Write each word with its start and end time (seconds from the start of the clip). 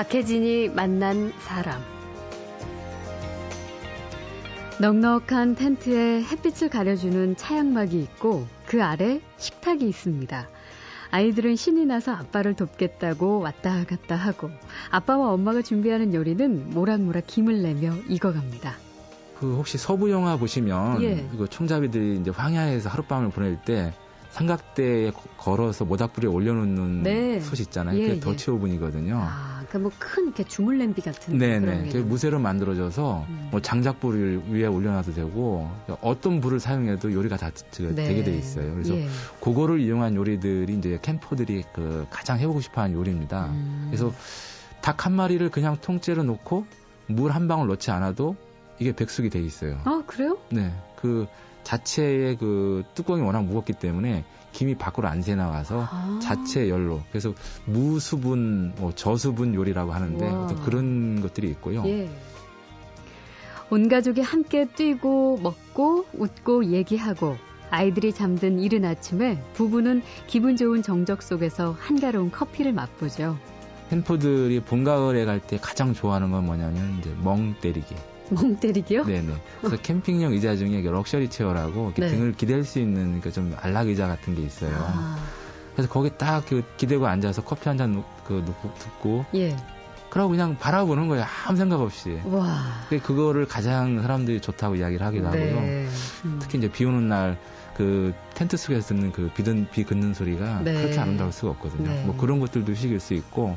박혜진이 0.00 0.70
만난 0.70 1.30
사람. 1.40 1.78
넉넉한 4.80 5.56
텐트에 5.56 6.22
햇빛을 6.22 6.70
가려주는 6.70 7.36
차양막이 7.36 8.00
있고 8.04 8.46
그 8.64 8.82
아래 8.82 9.20
식탁이 9.36 9.86
있습니다. 9.86 10.48
아이들은 11.10 11.54
신이 11.54 11.84
나서 11.84 12.12
아빠를 12.12 12.54
돕겠다고 12.54 13.40
왔다 13.40 13.84
갔다 13.84 14.16
하고 14.16 14.48
아빠와 14.90 15.34
엄마가 15.34 15.60
준비하는 15.60 16.14
요리는 16.14 16.70
모락모락 16.70 17.26
김을 17.26 17.60
내며 17.60 17.92
익어갑니다. 18.08 18.76
그 19.38 19.54
혹시 19.54 19.76
서부 19.76 20.10
영화 20.10 20.38
보시면 20.38 21.02
예. 21.02 21.28
이거 21.34 21.46
총잡이들이 21.46 22.20
이제 22.20 22.30
황야에서 22.30 22.88
하룻밤을 22.88 23.32
보낼 23.32 23.60
때 23.60 23.92
삼각대에 24.30 25.12
걸어서 25.36 25.84
모닥불에 25.84 26.26
올려놓는 26.26 27.02
네. 27.02 27.40
솥 27.40 27.60
있잖아요. 27.60 27.98
예, 27.98 28.02
그게 28.02 28.16
예. 28.16 28.20
더치 28.20 28.50
오븐이거든요. 28.50 29.18
아, 29.20 29.59
그러니까 29.70 29.78
뭐 29.78 29.92
큰 29.98 30.24
이렇게 30.24 30.42
주물 30.44 30.78
냄비 30.78 31.00
같은 31.00 31.38
네네. 31.38 31.60
그런 31.60 31.88
게 31.88 32.00
무쇠로 32.00 32.40
만들어져서 32.40 33.26
음. 33.28 33.48
뭐 33.52 33.60
장작불을 33.60 34.42
위에 34.50 34.66
올려놔도 34.66 35.14
되고 35.14 35.70
어떤 36.00 36.40
불을 36.40 36.58
사용해도 36.60 37.12
요리가 37.12 37.36
다 37.36 37.50
저- 37.70 37.84
네. 37.84 37.94
되게 37.94 38.24
돼 38.24 38.36
있어요. 38.36 38.72
그래서 38.74 38.94
예. 38.96 39.06
그거를 39.40 39.80
이용한 39.80 40.16
요리들이 40.16 40.74
이제 40.74 40.98
캠퍼들이 41.00 41.62
그 41.72 42.06
가장 42.10 42.38
해보고 42.40 42.60
싶어하는 42.60 42.96
요리입니다. 42.96 43.46
음. 43.46 43.86
그래서 43.90 44.12
닭 44.82 45.06
한 45.06 45.12
마리를 45.14 45.48
그냥 45.50 45.76
통째로 45.80 46.22
놓고 46.24 46.66
물 47.06 47.30
한 47.32 47.46
방울 47.48 47.68
넣지 47.68 47.90
않아도 47.90 48.36
이게 48.78 48.92
백숙이 48.92 49.30
돼 49.30 49.40
있어요. 49.40 49.78
아, 49.84 50.02
그래요? 50.06 50.38
네, 50.50 50.72
그 50.96 51.26
자체의 51.64 52.36
그 52.36 52.84
뚜껑이 52.94 53.22
워낙 53.22 53.44
무겁기 53.44 53.72
때문에 53.72 54.24
김이 54.52 54.74
밖으로 54.76 55.06
안 55.08 55.22
새 55.22 55.34
나와서 55.36 55.86
아. 55.90 56.18
자체 56.22 56.68
열로 56.68 57.02
그래서 57.10 57.32
무수분, 57.66 58.74
뭐 58.78 58.92
저수분 58.92 59.54
요리라고 59.54 59.92
하는데 59.92 60.26
우와. 60.26 60.44
어떤 60.44 60.60
그런 60.62 61.20
것들이 61.20 61.48
있고요. 61.50 61.84
예. 61.86 62.10
온 63.70 63.88
가족이 63.88 64.20
함께 64.20 64.64
뛰고 64.66 65.38
먹고 65.42 66.06
웃고 66.14 66.72
얘기하고 66.72 67.36
아이들이 67.70 68.12
잠든 68.12 68.58
이른 68.58 68.84
아침에 68.84 69.40
부부는 69.54 70.02
기분 70.26 70.56
좋은 70.56 70.82
정적 70.82 71.22
속에서 71.22 71.76
한가로운 71.78 72.32
커피를 72.32 72.72
맛보죠. 72.72 73.38
햄퍼들이 73.92 74.60
봄 74.60 74.82
가을에 74.82 75.24
갈 75.24 75.40
때 75.40 75.58
가장 75.60 75.94
좋아하는 75.94 76.32
건 76.32 76.46
뭐냐면 76.46 76.98
이제 76.98 77.14
멍 77.22 77.54
때리기. 77.60 77.94
멍 78.34 78.56
때리기요? 78.56 79.04
네네. 79.04 79.34
그래서 79.60 79.76
캠핑용 79.76 80.32
의자 80.32 80.56
중에 80.56 80.80
럭셔리 80.82 81.28
체어라고 81.28 81.92
네. 81.96 82.08
등을 82.08 82.32
기댈 82.32 82.64
수 82.64 82.78
있는 82.78 83.20
그 83.20 83.30
좀 83.32 83.54
안락 83.60 83.88
의자 83.88 84.06
같은 84.06 84.34
게 84.34 84.42
있어요. 84.42 84.72
아, 84.76 85.18
그래서 85.74 85.88
거기 85.92 86.10
딱 86.18 86.44
그 86.46 86.62
기대고 86.76 87.06
앉아서 87.06 87.42
커피 87.44 87.68
한 87.68 87.76
잔 87.78 88.02
그 88.24 88.42
놓고 88.44 88.74
듣고 88.78 89.24
예. 89.34 89.56
그러고 90.10 90.30
그냥 90.30 90.56
바라보는 90.58 91.06
거예요. 91.08 91.24
아무 91.46 91.56
생각 91.56 91.80
없이. 91.80 92.20
와. 92.24 92.58
그거를 93.02 93.46
가장 93.46 94.00
사람들이 94.02 94.40
좋다고 94.40 94.74
이야기를 94.76 95.04
하기도 95.06 95.26
하고요. 95.28 95.60
네. 95.60 95.86
음. 96.24 96.38
특히 96.40 96.58
이제 96.58 96.68
비 96.70 96.84
오는 96.84 97.08
날 97.08 97.36
그 97.76 98.12
텐트 98.34 98.58
속에서 98.58 98.88
듣는 98.88 99.10
그 99.10 99.30
비든 99.34 99.66
비 99.70 99.84
긋는 99.84 100.12
소리가 100.12 100.60
네. 100.64 100.74
그렇게 100.74 100.98
아름다울 100.98 101.32
수가 101.32 101.52
없거든요. 101.52 101.88
네. 101.88 102.04
뭐 102.04 102.14
그런 102.16 102.38
것들도 102.38 102.72
휴식일 102.72 103.00
수 103.00 103.14
있고 103.14 103.56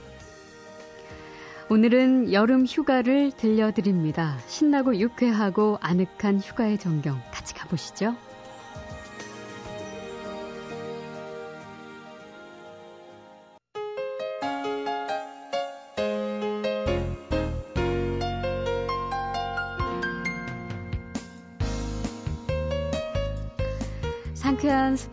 오늘은 1.70 2.34
여름 2.34 2.66
휴가를 2.66 3.32
들려드립니다. 3.32 4.38
신나고 4.48 4.98
유쾌하고 4.98 5.78
아늑한 5.82 6.40
휴가의 6.40 6.78
전경 6.78 7.22
같이 7.32 7.54
가보시죠. 7.54 8.16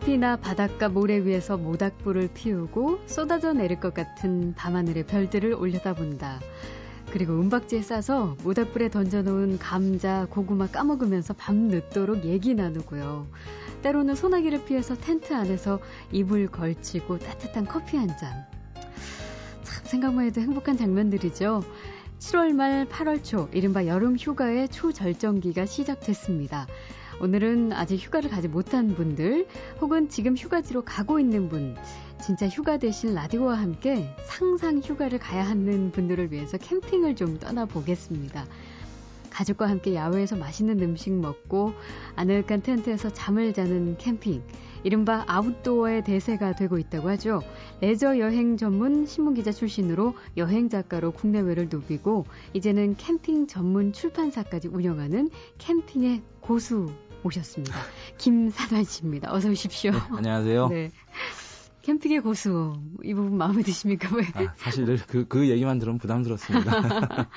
숲이나 0.01 0.35
바닷가 0.35 0.89
모래 0.89 1.23
위에서 1.23 1.57
모닥불을 1.57 2.29
피우고 2.33 3.01
쏟아져 3.05 3.53
내릴 3.53 3.79
것 3.79 3.93
같은 3.93 4.53
밤하늘의 4.55 5.05
별들을 5.05 5.53
올려다본다. 5.53 6.39
그리고 7.11 7.39
은박지에 7.39 7.81
싸서 7.81 8.35
모닥불에 8.43 8.89
던져놓은 8.89 9.59
감자, 9.59 10.27
고구마 10.29 10.67
까먹으면서 10.67 11.35
밤 11.35 11.67
늦도록 11.67 12.25
얘기 12.25 12.55
나누고요. 12.55 13.27
때로는 13.83 14.15
소나기를 14.15 14.65
피해서 14.65 14.95
텐트 14.95 15.33
안에서 15.33 15.79
이불 16.11 16.47
걸치고 16.47 17.19
따뜻한 17.19 17.65
커피 17.65 17.97
한 17.97 18.07
잔. 18.17 18.45
참 19.63 19.85
생각만 19.85 20.25
해도 20.25 20.41
행복한 20.41 20.77
장면들이죠. 20.77 21.63
7월 22.19 22.53
말 22.53 22.87
8월 22.87 23.23
초, 23.23 23.49
이른바 23.51 23.85
여름 23.85 24.15
휴가의 24.15 24.69
초절정기가 24.69 25.65
시작됐습니다. 25.65 26.67
오늘은 27.21 27.71
아직 27.73 27.97
휴가를 27.97 28.31
가지 28.31 28.47
못한 28.47 28.95
분들, 28.95 29.45
혹은 29.79 30.09
지금 30.09 30.35
휴가지로 30.35 30.81
가고 30.81 31.19
있는 31.19 31.49
분, 31.49 31.75
진짜 32.19 32.47
휴가 32.47 32.77
대신 32.77 33.13
라디오와 33.13 33.59
함께 33.59 34.09
상상 34.25 34.79
휴가를 34.79 35.19
가야 35.19 35.47
하는 35.47 35.91
분들을 35.91 36.31
위해서 36.31 36.57
캠핑을 36.57 37.15
좀 37.15 37.37
떠나보겠습니다. 37.37 38.47
가족과 39.29 39.69
함께 39.69 39.93
야외에서 39.93 40.35
맛있는 40.35 40.81
음식 40.81 41.13
먹고 41.13 41.73
아늑한 42.15 42.63
텐트에서 42.63 43.13
잠을 43.13 43.53
자는 43.53 43.97
캠핑. 43.99 44.41
이른바 44.83 45.23
아웃도어의 45.27 46.03
대세가 46.03 46.55
되고 46.55 46.79
있다고 46.79 47.07
하죠. 47.09 47.41
레저 47.81 48.17
여행 48.17 48.57
전문 48.57 49.05
신문기자 49.05 49.51
출신으로 49.51 50.15
여행 50.37 50.69
작가로 50.69 51.11
국내외를 51.11 51.67
누비고 51.69 52.25
이제는 52.53 52.95
캠핑 52.97 53.45
전문 53.45 53.93
출판사까지 53.93 54.69
운영하는 54.69 55.29
캠핑의 55.59 56.23
고수 56.41 56.89
모셨습니다. 57.23 57.75
김산환 58.17 58.83
씨입니다. 58.83 59.33
어서 59.33 59.49
오십시오. 59.49 59.91
안녕하세요. 60.15 60.67
네. 60.69 60.91
캠핑의 61.81 62.21
고수 62.21 62.79
이 63.03 63.13
부분 63.13 63.37
마음에 63.37 63.63
드십니까? 63.63 64.15
왜? 64.15 64.23
아, 64.35 64.53
사실 64.57 64.85
늘 64.85 64.97
그, 64.97 65.27
그 65.27 65.49
얘기만 65.49 65.79
들으면 65.79 65.97
부담스럽습니다. 65.97 66.71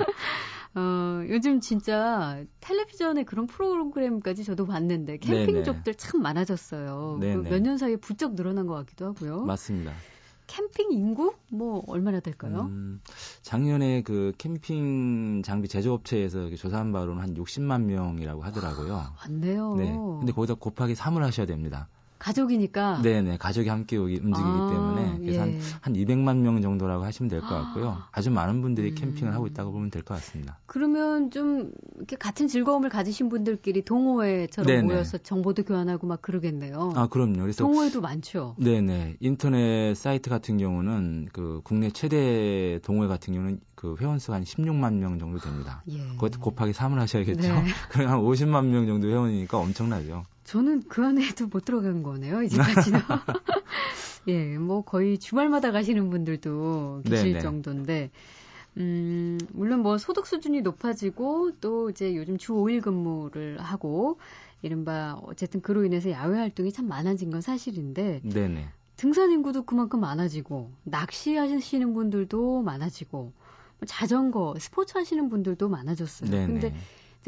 어, 0.77 1.23
요즘 1.29 1.61
진짜 1.61 2.43
텔레비전에 2.61 3.25
그런 3.25 3.47
프로그램까지 3.47 4.45
저도 4.45 4.67
봤는데 4.67 5.19
캠핑족들 5.19 5.95
참 5.95 6.21
많아졌어요. 6.21 7.19
네네. 7.21 7.49
몇년 7.49 7.79
사이에 7.79 7.97
부쩍 7.97 8.35
늘어난 8.35 8.67
것 8.67 8.75
같기도 8.75 9.07
하고요. 9.07 9.45
맞습니다. 9.45 9.93
캠핑 10.47 10.93
인구 10.93 11.35
뭐 11.51 11.83
얼마나 11.87 12.21
될까요? 12.21 12.69
음, 12.71 13.01
작년에 13.43 14.03
그 14.03 14.33
캠핑 14.39 15.43
장비 15.43 15.69
제조업체에서 15.69 16.51
조사한 16.55 16.93
바로는 16.93 17.23
한 17.23 17.35
60만 17.35 17.85
명이라고 17.85 18.43
하더라고요. 18.43 19.03
많네요. 19.23 19.75
네. 19.77 19.97
근데 20.19 20.33
거기다 20.33 20.55
곱하기 20.55 20.95
3을 20.95 21.23
하셔야 21.23 21.47
됩니다. 21.47 21.89
가족이니까. 22.25 23.03
네네. 23.03 23.37
가족이 23.37 23.69
함께 23.69 23.97
여기 23.97 24.17
움직이기 24.17 24.59
아, 24.63 24.67
때문에. 24.71 25.19
그래서 25.21 25.37
예. 25.37 25.41
한, 25.41 25.59
한 25.83 25.93
200만 25.93 26.39
명 26.39 26.63
정도라고 26.63 27.05
하시면 27.05 27.29
될 27.29 27.41
것 27.43 27.49
같고요. 27.49 27.91
아. 27.91 28.09
아주 28.13 28.31
많은 28.31 28.63
분들이 28.63 28.91
음. 28.91 28.95
캠핑을 28.95 29.35
하고 29.35 29.47
있다고 29.47 29.73
보면 29.73 29.91
될 29.91 30.03
것 30.03 30.15
같습니다. 30.15 30.59
그러면 30.67 31.31
좀 31.31 31.71
이렇게 31.97 32.17
같은 32.17 32.49
즐거움을 32.49 32.89
가지신 32.89 33.29
분들끼리 33.29 33.83
동호회처럼 33.85 34.67
네네. 34.67 34.83
모여서 34.83 35.19
정보도 35.19 35.65
교환하고 35.65 36.07
막 36.07 36.23
그러겠네요. 36.23 36.93
아, 36.97 37.07
그럼요. 37.09 37.41
그래서 37.43 37.65
동호회도 37.65 38.01
많죠. 38.01 38.57
네네. 38.59 39.17
인터넷 39.21 39.95
사이트 39.95 40.31
같은 40.31 40.57
경우는 40.57 41.29
그 41.33 41.61
국내 41.63 41.91
최대 41.91 42.79
동호회 42.85 43.07
같은 43.09 43.35
경우는 43.35 43.61
그 43.75 43.97
회원 44.01 44.19
수가 44.19 44.37
한 44.37 44.45
16만 44.45 44.95
명 44.95 45.19
정도 45.19 45.39
됩니다. 45.39 45.83
예. 45.91 45.99
그것 46.17 46.41
곱하기 46.41 46.73
3을 46.73 46.95
하셔야겠죠. 46.97 47.43
네. 47.43 47.65
그럼 47.91 48.09
한 48.11 48.21
50만 48.21 48.67
명 48.67 48.87
정도 48.87 49.09
회원이니까 49.09 49.59
엄청나죠. 49.59 50.25
저는 50.45 50.85
그 50.89 51.05
안에도 51.05 51.47
못 51.47 51.65
들어간 51.65 52.03
거네요, 52.03 52.43
이제까지는. 52.43 53.01
예, 54.29 54.59
뭐 54.59 54.83
거의 54.83 55.19
주말마다 55.19 55.73
가시는 55.73 56.11
분들도 56.11 57.03
계실 57.05 57.33
네네. 57.33 57.41
정도인데, 57.41 58.11
음, 58.77 59.39
물론 59.53 59.81
뭐 59.81 59.99
소득 59.99 60.27
수준이 60.27 60.63
높아지고 60.63 61.53
또 61.61 61.91
이제 61.91 62.15
요즘 62.17 62.37
주 62.39 62.53
5일 62.55 62.81
근무를 62.83 63.59
하고, 63.61 64.19
이른바 64.63 65.19
어쨌든 65.23 65.61
그로 65.61 65.85
인해서 65.85 66.11
야외 66.11 66.39
활동이 66.39 66.73
참 66.73 66.89
많아진 66.89 67.31
건 67.31 67.41
사실인데, 67.41 68.21
네네. 68.23 68.69
등산 68.97 69.31
인구도 69.31 69.65
그만큼 69.65 70.01
많아지고, 70.01 70.73
낚시 70.85 71.37
하시는 71.37 71.95
분들도 71.95 72.63
많아지고, 72.63 73.19
뭐 73.19 73.33
자전거, 73.87 74.55
스포츠 74.59 74.97
하시는 74.97 75.29
분들도 75.29 75.69
많아졌어요. 75.69 76.31
네네. 76.31 76.47
근데 76.47 76.75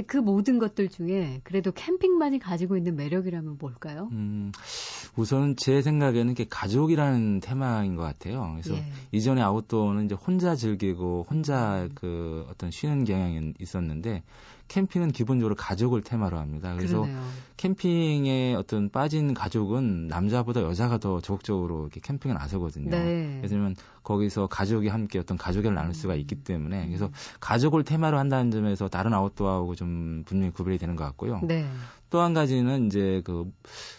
그 0.03 0.17
모든 0.17 0.59
것들 0.59 0.89
중에 0.89 1.41
그래도 1.45 1.73
캠핑만이 1.73 2.39
가지고 2.39 2.77
있는 2.77 2.97
매력이라면 2.97 3.57
뭘까요? 3.59 4.09
음, 4.13 4.53
우선은 5.17 5.57
제 5.57 5.83
생각에는 5.83 6.33
이게 6.33 6.47
가족이라는 6.49 7.41
테마인 7.41 7.97
것 7.97 8.03
같아요. 8.03 8.53
그래서 8.53 8.75
예. 8.75 8.85
이전에 9.13 9.41
아웃도어는 9.43 10.07
이제 10.07 10.15
혼자 10.15 10.55
즐기고 10.55 11.27
혼자 11.29 11.89
그 11.95 12.47
어떤 12.51 12.71
쉬는 12.71 13.05
경향이 13.05 13.55
있었는데 13.59 14.23
캠핑은 14.69 15.13
기본적으로 15.13 15.55
가족을 15.55 16.03
테마로 16.03 16.39
합니다. 16.39 16.75
그래서 16.75 17.01
그러네요. 17.01 17.23
캠핑에 17.57 18.55
어떤 18.55 18.91
빠진 18.91 19.33
가족은 19.33 20.09
남자보다 20.09 20.63
여자가 20.63 20.99
더 20.99 21.21
적극적으로 21.21 21.83
이렇게 21.83 22.01
캠핑에 22.01 22.35
나서거든요. 22.35 22.91
네. 22.91 23.41
왜냐면 23.43 23.75
거기서 24.03 24.47
가족이 24.49 24.89
함께 24.89 25.19
어떤 25.19 25.37
가족을 25.37 25.75
나눌 25.75 25.95
수가 25.95 26.15
있기 26.17 26.37
때문에 26.37 26.87
그래서 26.87 27.11
가족을 27.41 27.85
테마로 27.85 28.19
한다는 28.19 28.51
점에서 28.51 28.89
다른 28.89 29.15
아웃도어하고 29.15 29.75
좀 29.75 30.25
분명히 30.27 30.53
구별이 30.53 30.79
되는 30.79 30.97
것 30.97 31.05
같고요. 31.05 31.41
네. 31.45 31.67
또한 32.11 32.35
가지는 32.35 32.87
이제 32.87 33.23
그 33.25 33.51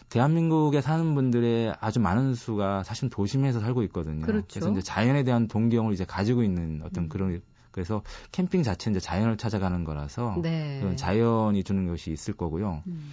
대한민국에 0.09 0.81
사는 0.81 1.13
분들의 1.13 1.75
아주 1.79 1.99
많은 1.99 2.35
수가 2.35 2.83
사실 2.83 3.09
도심에서 3.09 3.59
살고 3.59 3.83
있거든요. 3.83 4.25
그렇죠. 4.25 4.59
래서 4.59 4.71
이제 4.71 4.81
자연에 4.81 5.23
대한 5.23 5.47
동경을 5.47 5.93
이제 5.93 6.05
가지고 6.05 6.43
있는 6.43 6.81
어떤 6.83 7.05
음. 7.05 7.09
그런 7.09 7.41
그래서 7.77 8.01
캠핑 8.31 8.63
자체 8.63 8.89
이제 8.89 8.99
자연을 8.99 9.37
찾아가는 9.37 9.83
거라서 9.83 10.39
네. 10.41 10.79
그런 10.81 10.97
자연이 10.97 11.63
주는 11.63 11.85
것이 11.85 12.11
있을 12.11 12.33
거고요. 12.33 12.81
음. 12.87 13.11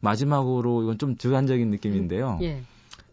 마지막으로 0.00 0.82
이건 0.82 0.98
좀 0.98 1.16
주관적인 1.16 1.70
느낌인데요. 1.70 2.40
예. 2.42 2.60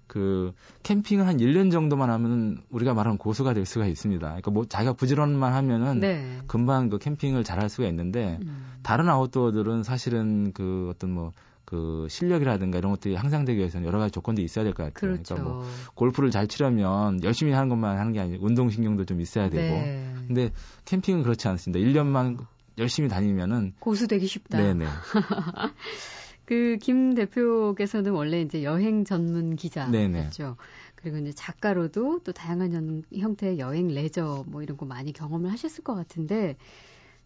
그 0.07 0.53
캠핑을 0.81 1.27
한 1.27 1.38
1년 1.38 1.71
정도만 1.71 2.09
하면은 2.09 2.57
우리가 2.71 2.95
말하는 2.95 3.19
고수가 3.19 3.53
될 3.53 3.67
수가 3.67 3.85
있습니다. 3.85 4.25
그러니까 4.25 4.49
뭐 4.49 4.65
자기가 4.65 4.94
부지런만 4.94 5.53
하면은 5.53 5.99
네. 5.99 6.39
금방 6.47 6.89
그 6.89 6.97
캠핑을 6.97 7.44
잘 7.44 7.59
할 7.59 7.69
수가 7.69 7.88
있는데 7.89 8.39
음. 8.41 8.79
다른 8.81 9.07
아웃도어들은 9.07 9.83
사실은 9.83 10.51
그 10.53 10.91
어떤 10.91 11.11
뭐 11.11 11.31
그 11.69 12.07
실력이라든가 12.09 12.77
이런 12.77 12.93
것들이 12.93 13.15
향상되기 13.15 13.57
위해서는 13.59 13.85
여러 13.85 13.99
가지 13.99 14.11
조건들이 14.11 14.45
있어야 14.45 14.63
될 14.63 14.73
것 14.73 14.83
같아요. 14.83 14.93
그렇죠. 15.11 15.35
러니까 15.35 15.53
뭐 15.53 15.65
골프를 15.95 16.31
잘 16.31 16.47
치려면 16.47 17.21
열심히 17.23 17.51
하는 17.51 17.67
것만 17.67 17.97
하는 17.99 18.13
게 18.13 18.21
아니고 18.21 18.45
운동 18.45 18.69
신경도 18.69 19.03
좀 19.03 19.19
있어야 19.19 19.49
되고. 19.49 19.61
네. 19.61 20.13
근데 20.27 20.49
캠핑은 20.85 21.23
그렇지 21.23 21.45
않습니다. 21.49 21.85
1년만 21.85 22.37
열심히 22.77 23.09
다니면은 23.09 23.73
고수 23.79 24.07
되기 24.07 24.27
쉽다. 24.27 24.57
네네. 24.57 24.85
그 26.45 26.77
김 26.81 27.13
대표께서는 27.15 28.11
원래 28.13 28.39
이제 28.41 28.63
여행 28.63 29.03
전문. 29.03 29.55
기자였죠. 29.57 30.55
그리고 30.95 31.17
이제 31.17 31.31
작가로도 31.33 32.21
또 32.23 32.31
다양한 32.31 32.71
형- 32.73 33.01
형태의 33.13 33.59
여행 33.59 33.87
레저 33.89 34.45
뭐 34.47 34.63
이런 34.63 34.77
거 34.77 34.85
많이 34.85 35.11
경험을 35.11 35.51
하셨을 35.51 35.83
것 35.83 35.95
같은데 35.95 36.55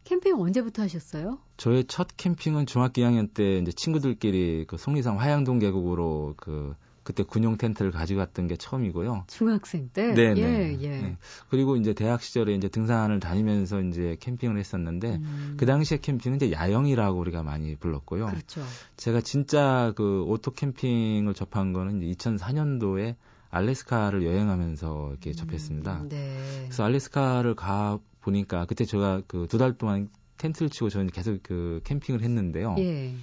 캠핑 0.03 0.35
언제부터 0.35 0.83
하셨어요? 0.83 1.39
저의 1.57 1.85
첫 1.85 2.07
캠핑은 2.17 2.65
중학교 2.65 3.01
2학년 3.01 3.33
때 3.33 3.59
이제 3.59 3.71
친구들끼리 3.71 4.65
그 4.67 4.77
속리산 4.77 5.17
화양동 5.17 5.59
계곡으로 5.59 6.35
그 6.37 6.75
그때 7.03 7.23
군용 7.23 7.57
텐트를 7.57 7.91
가져갔던 7.91 8.47
게 8.47 8.55
처음이고요. 8.55 9.25
중학생 9.27 9.89
때? 9.91 10.13
네네. 10.13 10.41
예, 10.41 10.77
예. 10.81 10.87
네. 11.01 11.17
그리고 11.49 11.75
이제 11.75 11.93
대학 11.93 12.21
시절에 12.21 12.53
이제 12.53 12.67
등산을 12.69 13.19
다니면서 13.19 13.81
이제 13.81 14.17
캠핑을 14.19 14.57
했었는데 14.59 15.15
음, 15.15 15.55
그 15.57 15.65
당시에 15.65 15.97
캠핑은 15.97 16.35
이제 16.37 16.51
야영이라고 16.51 17.19
우리가 17.19 17.41
많이 17.41 17.75
불렀고요. 17.75 18.27
그렇죠. 18.27 18.61
제가 18.97 19.21
진짜 19.21 19.93
그 19.95 20.23
오토 20.27 20.51
캠핑을 20.51 21.33
접한 21.33 21.73
거는 21.73 22.03
이제 22.03 22.29
2004년도에 22.29 23.15
알래스카를 23.49 24.23
여행하면서 24.23 25.09
이렇게 25.09 25.33
접했습니다. 25.33 26.03
음, 26.03 26.09
네. 26.09 26.37
그래서 26.65 26.83
알래스카를 26.83 27.55
가 27.55 27.99
보니까 28.21 28.65
그때 28.65 28.85
제가 28.85 29.21
그 29.27 29.47
두 29.47 29.57
달 29.57 29.73
동안 29.77 30.09
텐트를 30.37 30.69
치고 30.69 30.89
저는 30.89 31.07
계속 31.07 31.37
그 31.43 31.81
캠핑을 31.83 32.21
했는데요. 32.21 32.75
예. 32.79 33.13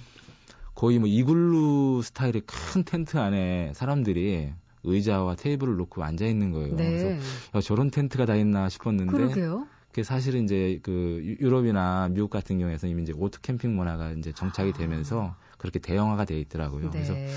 거의 0.75 0.99
뭐 0.99 1.07
이글루 1.09 2.01
스타일의 2.03 2.43
큰 2.45 2.83
텐트 2.85 3.17
안에 3.17 3.73
사람들이 3.75 4.51
의자와 4.83 5.35
테이블을 5.35 5.75
놓고 5.75 6.01
앉아 6.03 6.25
있는 6.25 6.51
거예요. 6.51 6.75
그래서 6.77 7.07
네. 7.07 7.19
야, 7.55 7.59
저런 7.61 7.91
텐트가 7.91 8.25
다 8.25 8.35
있나 8.35 8.69
싶었는데 8.69 9.11
그러게요. 9.11 9.67
그게 9.89 10.03
사실은 10.03 10.45
이제 10.45 10.79
그 10.83 11.19
유- 11.23 11.45
유럽이나 11.45 12.07
미국 12.09 12.29
같은 12.29 12.59
경우에서 12.59 12.87
이미 12.87 13.01
이제 13.03 13.11
오토 13.13 13.39
캠핑 13.41 13.75
문화가 13.75 14.11
이제 14.11 14.31
정착이 14.31 14.71
되면서 14.71 15.35
그렇게 15.57 15.79
대형화가 15.79 16.23
돼 16.23 16.39
있더라고요. 16.39 16.89
그래서 16.91 17.11
아. 17.11 17.15
네. 17.17 17.27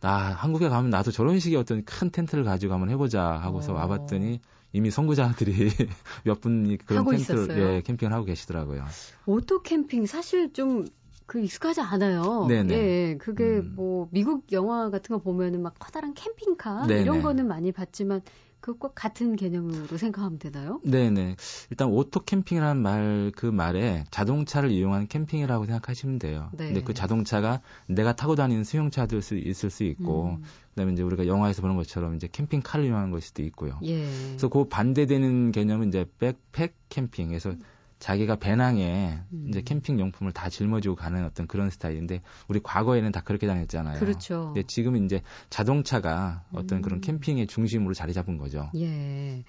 나 0.00 0.16
한국에 0.32 0.70
가면 0.70 0.88
나도 0.88 1.10
저런 1.10 1.38
식의 1.38 1.58
어떤 1.58 1.84
큰 1.84 2.10
텐트를 2.10 2.44
가지고 2.44 2.72
한번 2.72 2.88
해보자 2.88 3.22
하고서 3.22 3.72
어. 3.72 3.76
와봤더니 3.76 4.40
이미 4.72 4.90
선구자들이 4.90 5.68
몇 6.24 6.40
분이 6.40 6.78
그런 6.78 7.14
있었어요? 7.14 7.74
예, 7.74 7.82
캠핑을 7.82 8.12
하고 8.12 8.24
계시더라고요. 8.24 8.84
오토 9.26 9.62
캠핑 9.62 10.06
사실 10.06 10.52
좀 10.52 10.86
그 11.30 11.38
익숙하지 11.38 11.80
않아요. 11.80 12.46
네네. 12.48 12.74
예, 12.74 13.16
그게 13.16 13.60
음. 13.60 13.74
뭐 13.76 14.08
미국 14.10 14.50
영화 14.50 14.90
같은 14.90 15.14
거 15.14 15.22
보면은 15.22 15.62
막 15.62 15.74
커다란 15.78 16.12
캠핑카 16.12 16.88
네네. 16.88 17.02
이런 17.02 17.22
거는 17.22 17.46
많이 17.46 17.70
봤지만 17.70 18.20
그것과 18.60 18.92
같은 18.94 19.36
개념으로 19.36 19.96
생각하면 19.96 20.38
되나요? 20.38 20.80
네네. 20.84 21.36
일단 21.70 21.88
오토 21.88 22.20
캠핑이라는 22.20 22.80
말, 22.82 23.32
그 23.34 23.46
말에 23.46 24.04
자동차를 24.10 24.70
이용한 24.70 25.08
캠핑이라고 25.08 25.64
생각하시면 25.66 26.18
돼요. 26.18 26.50
네. 26.52 26.66
근데 26.66 26.82
그 26.82 26.92
자동차가 26.94 27.62
내가 27.86 28.14
타고 28.14 28.34
다니는 28.34 28.64
승용차도 28.64 29.20
수- 29.20 29.36
있을 29.36 29.70
수 29.70 29.84
있고, 29.84 30.36
음, 30.38 30.42
그다음에 30.70 30.92
이제 30.92 31.02
우리가 31.02 31.26
영화에서 31.26 31.62
보는 31.62 31.76
것처럼 31.76 32.16
이제 32.16 32.28
캠핑카를 32.30 32.84
이용하는 32.84 33.10
것일 33.10 33.22
수도 33.22 33.42
있고요. 33.42 33.78
예. 33.84 34.04
그래서 34.28 34.48
그 34.48 34.68
반대되는 34.68 35.52
개념은 35.52 35.88
이제 35.88 36.04
백팩 36.18 36.74
캠핑. 36.90 37.28
그래서 37.28 37.54
자기가 38.00 38.36
배낭에 38.36 39.20
음. 39.32 39.46
이제 39.48 39.62
캠핑 39.62 40.00
용품을 40.00 40.32
다 40.32 40.48
짊어지고 40.48 40.96
가는 40.96 41.24
어떤 41.24 41.46
그런 41.46 41.70
스타일인데 41.70 42.22
우리 42.48 42.58
과거에는 42.60 43.12
다 43.12 43.20
그렇게 43.20 43.46
다녔잖아요. 43.46 44.00
그렇죠. 44.00 44.52
근데 44.54 44.66
지금은 44.66 45.04
이제 45.04 45.22
자동차가 45.50 46.42
어떤 46.52 46.78
음. 46.78 46.82
그런 46.82 47.00
캠핑의 47.00 47.46
중심으로 47.46 47.94
자리 47.94 48.12
잡은 48.14 48.38
거죠. 48.38 48.70
예. 48.74 49.44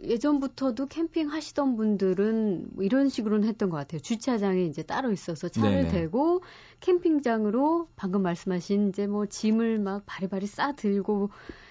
예전부터도 0.00 0.86
캠핑 0.86 1.30
하시던 1.30 1.76
분들은 1.76 2.68
뭐 2.74 2.84
이런 2.84 3.08
식으로는 3.08 3.48
했던 3.48 3.68
것 3.68 3.78
같아요. 3.78 4.00
주차장에 4.00 4.62
이제 4.64 4.82
따로 4.82 5.10
있어서 5.10 5.48
차를 5.48 5.84
네네. 5.84 5.88
대고 5.88 6.42
캠핑장으로 6.80 7.88
방금 7.96 8.22
말씀하신 8.22 8.90
이제 8.90 9.06
뭐 9.06 9.26
짐을 9.26 9.80
막 9.80 10.04
바리바리 10.06 10.46
싸 10.46 10.72
들고 10.72 11.30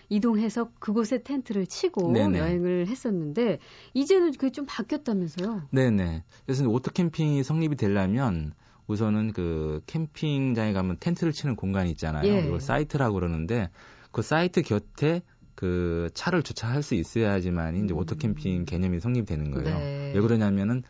이동해서 0.10 0.70
그곳에 0.80 1.22
텐트를 1.24 1.68
치고 1.68 2.12
네네. 2.12 2.40
여행을 2.40 2.88
했었는데 2.88 3.60
이제는 3.94 4.32
그게 4.32 4.52
좀 4.52 4.66
바뀌었다면서요? 4.68 5.64
네네. 5.72 6.24
그래서 6.46 6.68
오토 6.68 6.92
캠핑이 6.92 7.44
성립이 7.44 7.76
되려면 7.76 8.54
우선은 8.88 9.34
그 9.34 9.82
캠핑장에 9.88 10.74
가면 10.74 10.98
텐트를 11.00 11.34
치는 11.34 11.56
공간이 11.56 11.92
있잖아요. 11.92 12.26
예. 12.32 12.40
이걸 12.40 12.62
사이트라고 12.62 13.16
그러는데 13.16 13.70
그 14.12 14.22
사이트 14.22 14.62
곁에 14.62 15.22
그 15.56 16.10
차를 16.14 16.44
주차할 16.44 16.84
수 16.84 16.96
있어야지만 16.96 17.84
이제 17.84 17.94
음. 17.94 17.98
오토 17.98 18.16
캠핑 18.16 18.66
개념이 18.66 19.00
성립되는 19.00 19.52
거예요. 19.52 19.78
네. 19.78 20.12
왜 20.16 20.22
그러냐면은 20.22 20.84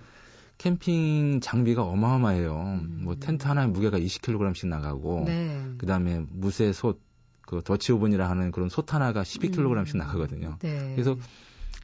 캠핑 0.58 1.40
장비가 1.42 1.84
어마어마해요. 1.84 2.80
음. 2.82 3.00
뭐 3.04 3.16
텐트 3.16 3.48
하나에 3.48 3.68
무게가 3.68 3.98
20kg씩 4.00 4.68
나가고 4.68 5.24
네. 5.26 5.64
그다음에 5.78 6.24
무쇠 6.30 6.74
솥, 6.74 7.00
그 7.48 7.62
Dutch 7.64 7.94
oven이라 7.94 8.30
하는 8.30 8.52
그런 8.52 8.68
솥 8.70 8.94
하나가 8.94 9.24
12kg씩 9.24 9.96
음. 9.96 9.98
나가거든요. 9.98 10.58
네. 10.60 10.92
그래서 10.94 11.18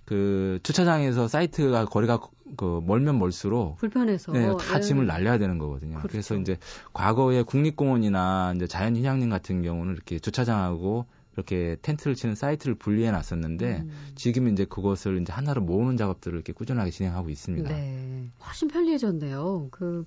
그 0.05 0.60
주차장에서 0.62 1.29
사이트가 1.29 1.86
거리가 1.86 2.20
그 2.58 2.82
멀면 2.86 3.17
멀수록 3.17 3.77
불편해서 3.77 4.34
네, 4.34 4.51
다 4.60 4.77
예. 4.77 4.82
짐을 4.82 5.08
날려야 5.08 5.38
되는 5.38 5.58
거거든요. 5.58 5.98
그렇죠. 6.00 6.08
그래서 6.10 6.36
이제 6.36 6.58
과거에 6.91 7.43
국립공원이나 7.43 8.53
이제 8.58 8.67
자연휴양림 8.67 9.29
같은 9.29 9.62
경우는 9.62 9.93
이렇게 9.93 10.20
주차장하고 10.20 11.05
이렇게 11.36 11.77
텐트를 11.82 12.15
치는 12.15 12.36
사이트를 12.36 12.75
분리해 12.75 13.12
놨었는데 13.12 13.86
음. 13.86 13.91
지금은 14.15 14.51
이제 14.51 14.65
그것을 14.65 15.22
이제 15.22 15.32
하나로 15.32 15.62
모으는 15.62 15.96
작업들을 15.96 16.36
이렇게 16.36 16.51
꾸준하게 16.51 16.91
진행하고 16.91 17.29
있습니다. 17.29 17.70
네. 17.70 18.29
훨씬 18.46 18.67
편리해졌네요. 18.67 19.70
그 19.72 20.05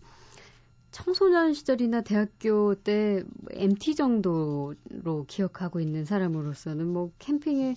청소년 0.91 1.53
시절이나 1.53 2.01
대학교 2.03 2.75
때 2.75 3.23
MT 3.51 3.95
정도로 3.95 5.25
기억하고 5.27 5.81
있는 5.81 6.05
사람으로서는 6.05 6.87
뭐 6.87 7.11
캠핑에 7.19 7.77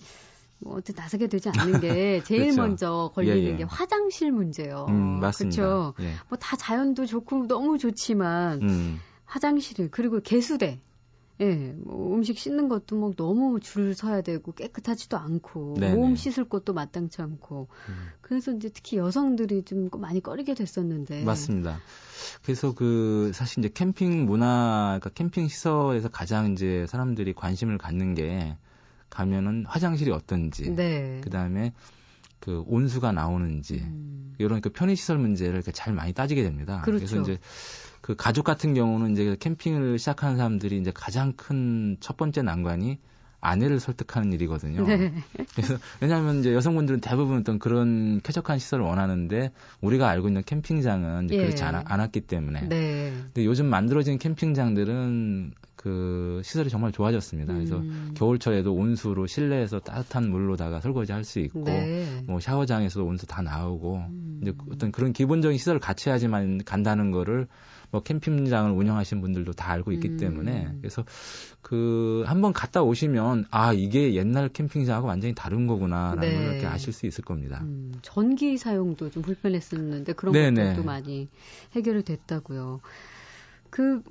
뭐 0.60 0.76
어떻게 0.76 1.00
나서게 1.00 1.28
되지 1.28 1.50
않는 1.50 1.82
게 1.82 2.22
제일 2.26 2.42
그렇죠. 2.44 2.62
먼저 2.62 3.12
걸리는 3.14 3.38
예, 3.38 3.54
예. 3.54 3.56
게 3.58 3.64
화장실 3.64 4.32
문제예요. 4.32 4.86
음, 4.90 5.20
맞습니다. 5.20 5.62
그렇죠. 5.62 5.94
예. 6.02 6.14
뭐다 6.30 6.58
자연도 6.58 7.06
좋고 7.06 7.48
너무 7.48 7.78
좋지만 7.78 8.62
음, 8.62 9.00
화장실 9.26 9.90
그리고 9.90 10.20
개수대 10.20 10.82
예, 11.42 11.74
뭐 11.78 12.14
음식 12.16 12.38
씻는 12.38 12.68
것도 12.68 12.98
뭐 12.98 13.14
너무 13.16 13.60
줄 13.62 13.96
서야 13.96 14.22
되고 14.22 14.52
깨끗하지도 14.52 15.18
않고 15.18 15.76
네네. 15.80 15.96
몸 15.96 16.16
씻을 16.16 16.50
것도 16.50 16.74
마땅치 16.74 17.22
않고 17.22 17.70
음. 17.90 18.10
그래서 18.22 18.52
이제 18.52 18.70
특히 18.70 18.98
여성들이 18.98 19.64
좀 19.64 19.90
많이 19.98 20.22
꺼리게 20.22 20.54
됐었는데 20.54 21.24
맞습니다. 21.24 21.80
그래서 22.44 22.74
그 22.74 23.32
사실 23.34 23.60
이제 23.60 23.70
캠핑 23.74 24.26
문화, 24.26 25.00
그러니까 25.00 25.10
캠핑 25.12 25.48
시설에서 25.48 26.10
가장 26.10 26.52
이제 26.52 26.86
사람들이 26.88 27.34
관심을 27.34 27.78
갖는 27.78 28.16
게 28.16 28.58
가면은 29.10 29.66
화장실이 29.66 30.12
어떤지, 30.12 30.70
네. 30.70 31.22
그 31.24 31.30
다음에 31.30 31.74
그 32.40 32.64
온수가 32.68 33.12
나오는지 33.12 33.80
음, 33.80 34.36
이런 34.38 34.62
그 34.62 34.70
편의시설 34.70 35.18
문제를 35.18 35.56
이렇게 35.56 35.72
잘 35.72 35.94
많이 35.94 36.14
따지게 36.14 36.44
됩니다. 36.44 36.82
그렇죠. 36.84 37.04
래서 37.04 37.22
이제 37.22 37.40
그 38.02 38.16
가족 38.16 38.44
같은 38.44 38.74
경우는 38.74 39.12
이제 39.12 39.36
캠핑을 39.40 40.00
시작하는 40.00 40.38
사람들이 40.38 40.78
이제 40.78 40.92
가장 40.94 41.34
큰 41.34 41.98
첫 42.00 42.18
번째 42.18 42.42
난관이 42.42 42.98
아내를 43.42 43.80
설득하는 43.80 44.34
일이거든요. 44.34 44.86
네. 44.86 45.14
그래서 45.56 45.78
왜냐하면 46.02 46.40
이제 46.40 46.54
여성분들은 46.54 47.00
대부분 47.00 47.38
어떤 47.40 47.58
그런 47.58 48.20
쾌적한 48.22 48.60
시설을 48.60 48.84
원하는데 48.84 49.52
우리가 49.82 50.10
알고 50.10 50.28
있는 50.28 50.44
캠핑장은 50.46 51.30
예. 51.32 51.38
그렇지 51.38 51.64
않, 51.64 51.82
않았기 51.86 52.22
때문에. 52.22 52.68
네. 52.68 53.14
근데 53.26 53.46
요즘 53.46 53.68
만들어진 53.68 54.18
캠핑장들은 54.18 55.54
그 55.78 56.42
시설이 56.44 56.70
정말 56.70 56.92
좋아졌습니다. 56.92 57.54
그래서 57.54 57.78
음. 57.78 58.12
겨울철에도 58.18 58.74
온수로 58.74 59.28
실내에서 59.28 59.80
따뜻한 59.80 60.30
물로다가 60.30 60.82
설거지 60.82 61.14
할 61.14 61.24
수 61.24 61.40
있고 61.40 61.64
네. 61.64 62.22
뭐 62.28 62.42
샤워장에서도 62.42 63.06
온수 63.06 63.26
다 63.26 63.42
나오고 63.42 63.96
음. 64.10 64.29
이제 64.42 64.54
어떤 64.72 64.92
그런 64.92 65.14
기본적인 65.14 65.58
시설을 65.58 65.80
갖춰야지만 65.80 66.64
간다는 66.66 67.12
거를 67.12 67.48
뭐 67.92 68.02
캠핑장을 68.04 68.72
운영하시는 68.72 69.22
분들도 69.22 69.54
다 69.54 69.72
알고 69.72 69.92
있기 69.94 70.10
음. 70.10 70.18
때문에 70.18 70.76
그래서 70.80 71.04
그 71.62 72.24
한번 72.28 72.54
갔다 72.54 72.84
오시면 72.84 73.46
아 73.52 73.74
이게 73.74 74.14
옛날 74.14 74.50
캠핑장하고 74.50 75.08
완전히 75.08 75.34
다른 75.34 75.68
거구나라는 75.68 76.30
네. 76.30 76.36
걸 76.36 76.46
이렇게 76.46 76.68
아실 76.68 76.94
수 76.94 77.06
있을 77.06 77.24
겁니다. 77.24 77.60
음, 77.62 77.94
전기 78.02 78.58
사용도 78.58 79.10
좀 79.10 79.24
불편했었는데 79.24 80.14
그런 80.14 80.34
네네. 80.34 80.62
것들도 80.62 80.84
많이 80.84 81.30
해결이 81.76 82.04
됐다고요. 82.04 82.82
그 83.70 84.02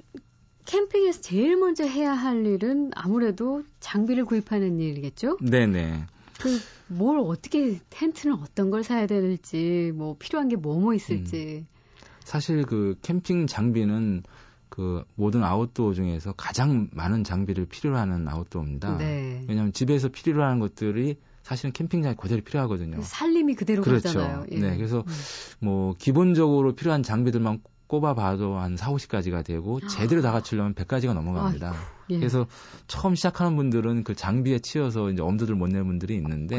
캠핑에서 0.66 1.22
제일 1.22 1.56
먼저 1.56 1.84
해야 1.84 2.12
할 2.12 2.44
일은 2.44 2.90
아무래도 2.94 3.62
장비를 3.80 4.26
구입하는 4.26 4.80
일이겠죠? 4.80 5.38
네네. 5.40 6.04
그 6.40 6.60
뭘 6.88 7.18
어떻게 7.18 7.78
텐트는 7.90 8.34
어떤 8.36 8.70
걸 8.70 8.82
사야 8.82 9.06
될지 9.06 9.92
뭐 9.94 10.16
필요한 10.18 10.48
게 10.48 10.56
뭐뭐 10.56 10.94
있을지. 10.94 11.66
사실 12.24 12.64
그 12.64 12.96
캠핑 13.02 13.46
장비는 13.46 14.22
그 14.68 15.04
모든 15.14 15.42
아웃도어 15.42 15.94
중에서 15.94 16.32
가장 16.32 16.88
많은 16.92 17.24
장비를 17.24 17.66
필요로 17.66 17.96
하는 17.96 18.28
아웃도어입니다. 18.28 18.98
네. 18.98 19.44
왜냐하면 19.48 19.72
집에서 19.72 20.08
필요로 20.08 20.44
하는 20.44 20.60
것들이 20.60 21.16
사실은 21.42 21.72
캠핑장에 21.72 22.14
그대로 22.16 22.42
필요하거든요. 22.42 23.00
살림이 23.00 23.54
그대로 23.54 23.82
그렇죠. 23.82 24.44
예. 24.50 24.58
네, 24.58 24.76
그래서 24.76 24.98
음. 24.98 25.12
뭐 25.60 25.94
기본적으로 25.98 26.74
필요한 26.74 27.02
장비들만 27.02 27.62
꼽아봐도 27.88 28.58
한 28.58 28.76
4, 28.76 28.90
50가지가 28.92 29.44
되고 29.44 29.80
제대로 29.88 30.22
다 30.22 30.30
갖추려면 30.32 30.74
100가지가 30.74 31.14
넘어갑니다. 31.14 31.74
예. 32.10 32.18
그래서 32.18 32.46
처음 32.86 33.14
시작하는 33.14 33.56
분들은 33.56 34.04
그 34.04 34.14
장비에 34.14 34.60
치여서 34.60 35.10
이제 35.10 35.22
엄두들 35.22 35.54
못 35.54 35.66
내는 35.68 35.86
분들이 35.86 36.14
있는데. 36.16 36.56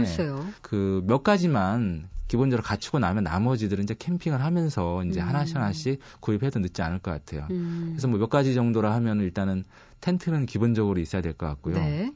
그 0.62 1.01
몇 1.05 1.24
가지만 1.24 2.09
기본적으로 2.27 2.63
갖추고 2.63 3.00
나면 3.00 3.24
나머지들은 3.24 3.83
이제 3.83 3.95
캠핑을 3.98 4.43
하면서 4.43 5.03
이제 5.05 5.19
음. 5.19 5.27
하나씩 5.27 5.55
하나씩 5.55 6.00
구입해도 6.19 6.59
늦지 6.59 6.81
않을 6.83 7.00
것 7.00 7.09
같아요. 7.12 7.48
음. 7.50 7.89
그래서 7.93 8.07
뭐 8.07 8.19
몇 8.19 8.29
가지 8.29 8.53
정도라 8.53 8.93
하면 8.95 9.19
일단은 9.21 9.63
텐트는 10.01 10.45
기본적으로 10.45 11.00
있어야 11.00 11.21
될 11.24 11.33
것 11.33 11.48
같고요. 11.48 11.75
네. 11.75 12.12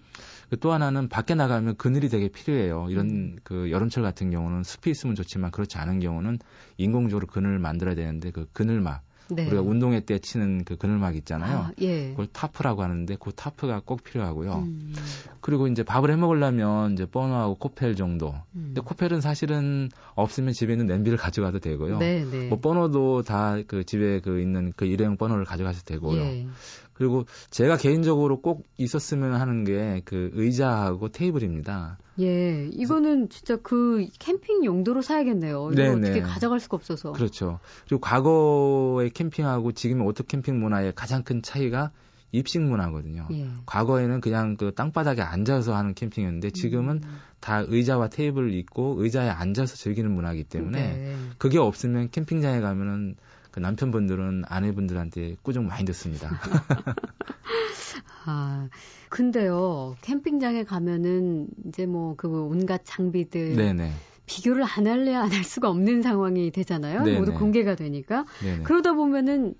그또 0.49 0.71
하나는 0.71 1.09
밖에 1.09 1.35
나가면 1.35 1.77
그늘이 1.77 2.09
되게 2.09 2.27
필요해요. 2.27 2.87
이런 2.89 3.09
음. 3.09 3.35
그 3.43 3.71
여름철 3.71 4.03
같은 4.03 4.31
경우는 4.31 4.63
숲이 4.63 4.91
있으면 4.91 5.15
좋지만 5.15 5.51
그렇지 5.51 5.77
않은 5.77 5.99
경우는 5.99 6.39
인공적으로 6.77 7.27
그늘을 7.27 7.59
만들어야 7.59 7.95
되는데 7.95 8.31
그 8.31 8.47
그늘막 8.53 9.03
네. 9.29 9.47
우리가 9.47 9.61
운동회 9.61 10.01
때 10.01 10.19
치는 10.19 10.63
그 10.65 10.75
그늘막 10.75 11.15
있잖아요. 11.15 11.57
아, 11.57 11.71
예. 11.81 12.09
그걸 12.09 12.27
tarp라고 12.27 12.83
하는데 12.83 13.15
그 13.19 13.31
tarp가 13.31 13.81
꼭 13.85 14.03
필요하고요. 14.03 14.53
음. 14.55 14.93
그리고 15.39 15.67
이제 15.67 15.83
밥을 15.83 16.11
해 16.11 16.15
먹으려면 16.15 16.93
이제 16.93 17.05
버너하고 17.05 17.55
코펠 17.55 17.95
정도. 17.95 18.33
음. 18.55 18.65
근데 18.67 18.81
코펠은 18.81 19.21
사실은 19.21 19.89
없으면 20.15 20.53
집에 20.53 20.73
있는 20.73 20.87
냄비를 20.87 21.17
가져가도 21.17 21.59
되고요. 21.59 21.99
네, 21.99 22.25
네. 22.29 22.47
뭐 22.47 22.59
버너도 22.59 23.23
다 23.23 23.61
그 23.67 23.83
집에 23.83 24.19
그 24.19 24.41
있는 24.41 24.73
그 24.75 24.85
일회용 24.85 25.15
버너를 25.17 25.45
가져가셔도 25.45 25.85
되고요. 25.85 26.21
예. 26.21 26.47
그리고 26.93 27.25
제가 27.49 27.77
개인적으로 27.77 28.41
꼭 28.41 28.65
있었으면 28.77 29.33
하는 29.33 29.63
게 29.63 30.01
그 30.05 30.29
의자하고 30.33 31.09
테이블입니다. 31.09 31.97
예, 32.19 32.67
이거는 32.71 33.29
진짜 33.29 33.57
그 33.57 34.05
캠핑 34.19 34.65
용도로 34.65 35.01
사야겠네요. 35.01 35.71
이거 35.71 35.75
네네. 35.81 36.07
어떻게 36.09 36.21
가져갈 36.21 36.59
수가 36.59 36.77
없어서. 36.77 37.11
그렇죠. 37.11 37.59
그리고 37.87 38.01
과거의 38.01 39.09
캠핑하고 39.09 39.71
지금의 39.71 40.05
오토 40.05 40.23
캠핑 40.23 40.59
문화의 40.59 40.93
가장 40.95 41.23
큰 41.23 41.41
차이가 41.41 41.91
입식 42.31 42.61
문화거든요. 42.61 43.27
예. 43.31 43.47
과거에는 43.65 44.19
그냥 44.21 44.57
그 44.57 44.73
땅바닥에 44.73 45.21
앉아서 45.21 45.75
하는 45.75 45.93
캠핑이었는데 45.93 46.51
지금은 46.51 47.01
음. 47.03 47.19
다 47.39 47.63
의자와 47.67 48.09
테이블을 48.09 48.53
있고 48.55 48.95
의자에 48.99 49.29
앉아서 49.29 49.75
즐기는 49.75 50.09
문화이기 50.11 50.45
때문에 50.45 50.81
네. 50.93 51.17
그게 51.37 51.59
없으면 51.59 52.09
캠핑장에 52.09 52.61
가면은 52.61 53.15
그 53.53 53.59
남편분들은 53.59 54.43
아내분들한테 54.47 55.35
꾸중 55.43 55.67
많이 55.67 55.85
듣습니다. 55.85 56.27
아, 58.25 58.67
근데요, 59.09 59.95
캠핑장에 60.01 60.63
가면은 60.63 61.47
이제 61.67 61.85
뭐 61.85 62.15
그 62.17 62.27
온갖 62.45 62.81
장비들 62.83 63.55
네네. 63.55 63.91
비교를 64.25 64.63
안 64.63 64.87
할래야 64.87 65.21
안 65.21 65.31
할 65.31 65.43
수가 65.43 65.69
없는 65.69 66.01
상황이 66.01 66.49
되잖아요. 66.51 67.03
네네. 67.03 67.19
모두 67.19 67.33
공개가 67.33 67.75
되니까. 67.75 68.25
네네. 68.41 68.63
그러다 68.63 68.93
보면은 68.93 69.53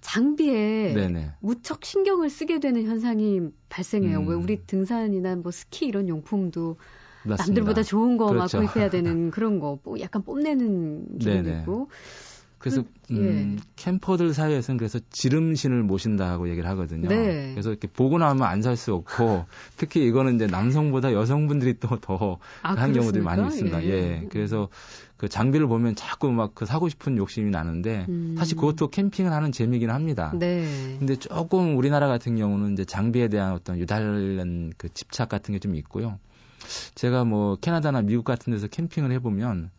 장비에 0.00 0.94
네네. 0.94 1.32
무척 1.40 1.84
신경을 1.84 2.30
쓰게 2.30 2.60
되는 2.60 2.84
현상이 2.84 3.40
발생해요. 3.68 4.20
음. 4.20 4.28
왜 4.28 4.34
우리 4.36 4.66
등산이나 4.66 5.36
뭐 5.36 5.50
스키 5.50 5.86
이런 5.86 6.08
용품도 6.08 6.76
맞습니다. 7.24 7.42
남들보다 7.62 7.82
좋은 7.82 8.16
거막 8.16 8.32
그렇죠. 8.50 8.58
구입해야 8.58 8.90
되는 8.90 9.30
그런 9.32 9.58
거, 9.58 9.78
뭐 9.82 9.98
약간 10.00 10.22
뽐내는 10.22 11.18
네네. 11.18 11.42
기분이고. 11.42 11.90
그래서 12.58 12.82
그, 13.08 13.14
음, 13.14 13.58
캠퍼들 13.76 14.32
사이에서는 14.32 14.78
그래서 14.78 14.98
지름신을 15.10 15.82
모신다고 15.82 16.48
얘기를 16.48 16.68
하거든요. 16.70 17.08
네. 17.08 17.50
그래서 17.52 17.68
이렇게 17.70 17.86
보고 17.88 18.16
나면 18.18 18.42
안 18.42 18.62
살 18.62 18.76
수 18.76 18.94
없고 18.94 19.44
특히 19.76 20.06
이거는 20.06 20.36
이제 20.36 20.46
남성보다 20.46 21.12
여성분들이 21.12 21.78
또더 21.78 22.38
아, 22.62 22.72
하는 22.74 22.94
경우들이? 22.94 23.22
많이 23.22 23.46
있습니다. 23.46 23.84
예. 23.84 24.26
그래서 24.30 24.68
그 25.18 25.28
장비를 25.28 25.66
보면 25.66 25.94
자꾸 25.94 26.30
막 26.32 26.54
그 26.54 26.64
사고 26.64 26.88
싶은 26.88 27.18
욕심이 27.18 27.50
나는데 27.50 28.06
음. 28.08 28.34
사실 28.38 28.56
그것도 28.56 28.88
캠핑을 28.88 29.30
하는 29.30 29.52
재미긴 29.52 29.90
합니다. 29.90 30.32
네. 30.38 30.96
근데 30.98 31.16
조금 31.16 31.76
우리나라 31.76 32.08
같은 32.08 32.36
경우는 32.36 32.72
이제 32.72 32.84
장비에 32.86 33.28
대한 33.28 33.52
어떤 33.52 33.78
유달한 33.78 34.72
그 34.78 34.88
집착 34.94 35.28
같은 35.28 35.52
게 35.52 35.58
좀 35.58 35.74
있고요. 35.76 36.18
제가 36.94 37.24
뭐 37.24 37.56
캐나다나 37.56 38.00
미국 38.00 38.24
같은 38.24 38.52
데서 38.52 38.66
캠핑을 38.68 39.12
해보면 39.12 39.70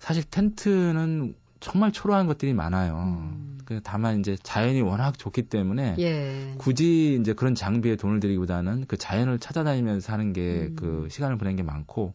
사실 0.00 0.24
텐트는 0.28 1.34
정말 1.66 1.90
초라한 1.90 2.28
것들이 2.28 2.54
많아요. 2.54 3.16
음. 3.18 3.58
그 3.64 3.80
다만 3.82 4.20
이제 4.20 4.36
자연이 4.44 4.80
워낙 4.82 5.18
좋기 5.18 5.42
때문에 5.42 5.96
예. 5.98 6.54
굳이 6.58 7.18
이제 7.20 7.32
그런 7.32 7.56
장비에 7.56 7.96
돈을 7.96 8.20
들이기보다는 8.20 8.84
그 8.86 8.96
자연을 8.96 9.40
찾아다니면서 9.40 10.12
하는 10.12 10.32
게 10.32 10.68
음. 10.70 10.76
그 10.76 11.08
시간을 11.10 11.36
보내는 11.38 11.56
게 11.56 11.64
많고 11.64 12.12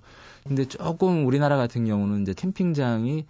근데 0.48 0.64
조금 0.64 1.28
우리나라 1.28 1.58
같은 1.58 1.84
경우는 1.84 2.22
이제 2.22 2.34
캠핑장이 2.34 3.26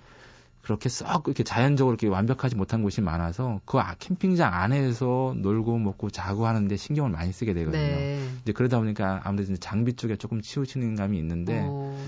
그렇게 0.62 0.90
썩 0.90 1.24
이렇게 1.26 1.44
자연적으로 1.44 1.96
이렇게 1.96 2.08
완벽하지 2.08 2.56
못한 2.56 2.84
곳이 2.84 3.02
많아서 3.02 3.60
그 3.66 3.80
아- 3.80 3.96
캠핑장 3.98 4.54
안에서 4.54 5.34
놀고 5.38 5.80
먹고 5.80 6.12
자고 6.12 6.46
하는데 6.46 6.78
신경을 6.78 7.10
많이 7.10 7.34
쓰게 7.34 7.56
되거든요. 7.56 7.82
네. 7.82 8.28
이제 8.44 8.52
그러다 8.52 8.78
보니까 8.78 9.22
아무래도 9.24 9.54
이제 9.54 9.60
장비 9.60 9.94
쪽에 9.94 10.18
조금 10.18 10.40
치우치는 10.40 10.96
감이 10.96 11.18
있는데 11.18 11.66
어, 11.68 12.06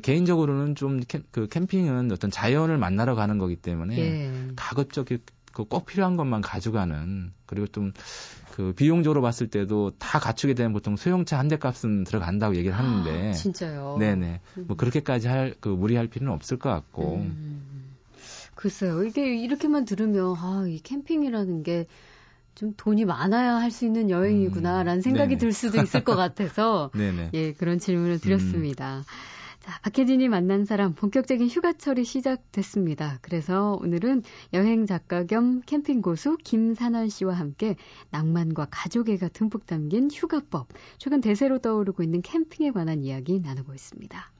개인적으로는 0.00 0.74
좀 0.74 1.00
그 1.30 1.48
캠핑은 1.48 2.10
어떤 2.12 2.30
자연을 2.30 2.78
만나러 2.78 3.14
가는 3.14 3.38
거기 3.38 3.56
때문에 3.56 3.98
예. 3.98 4.30
가급적 4.56 5.06
그꼭 5.52 5.86
필요한 5.86 6.16
것만 6.16 6.40
가져가는 6.40 7.32
그리고 7.46 7.66
좀 7.68 7.92
그 8.54 8.72
비용적으로 8.72 9.20
봤을 9.20 9.48
때도 9.48 9.90
다 9.98 10.20
갖추게 10.20 10.54
되면 10.54 10.72
보통 10.72 10.94
소형차 10.96 11.38
한 11.40 11.48
대 11.48 11.56
값은 11.58 12.04
들어간다고 12.04 12.54
얘기를 12.54 12.78
하는데 12.78 13.30
아, 13.30 13.32
진짜요. 13.32 13.96
네네 13.98 14.40
뭐 14.68 14.76
그렇게까지 14.76 15.26
할 15.26 15.56
그 15.60 15.68
무리할 15.68 16.06
필요는 16.06 16.32
없을 16.32 16.56
것 16.60 16.70
같고 16.70 17.16
음, 17.16 17.96
글쎄요. 18.54 19.02
이게 19.02 19.36
이렇게만 19.36 19.84
들으면 19.86 20.36
아, 20.38 20.64
이 20.68 20.78
캠핑이라는 20.78 21.62
게 21.64 21.86
좀 22.54 22.72
돈이 22.76 23.04
많아야 23.04 23.56
할 23.56 23.70
수 23.72 23.84
있는 23.84 24.10
여행이구나라는 24.10 24.98
음, 24.98 25.02
생각이 25.02 25.30
네네. 25.30 25.38
들 25.38 25.52
수도 25.52 25.82
있을 25.82 26.04
것 26.04 26.14
같아서 26.14 26.90
네네 26.94 27.30
예, 27.34 27.52
그런 27.52 27.80
질문을 27.80 28.20
드렸습니다. 28.20 29.02
자, 29.64 29.80
박혜진이 29.80 30.28
만난 30.28 30.66
사람 30.66 30.92
본격적인 30.94 31.48
휴가철이 31.48 32.04
시작됐습니다. 32.04 33.18
그래서 33.22 33.78
오늘은 33.80 34.22
여행 34.52 34.84
작가 34.84 35.24
겸 35.24 35.62
캠핑 35.62 36.02
고수 36.02 36.36
김산월 36.36 37.08
씨와 37.08 37.32
함께 37.32 37.76
낭만과 38.10 38.66
가족애가 38.70 39.28
듬뿍 39.28 39.64
담긴 39.64 40.10
휴가법, 40.10 40.68
최근 40.98 41.22
대세로 41.22 41.60
떠오르고 41.60 42.02
있는 42.02 42.20
캠핑에 42.20 42.72
관한 42.72 43.04
이야기 43.04 43.40
나누고 43.40 43.72
있습니다. 43.72 44.32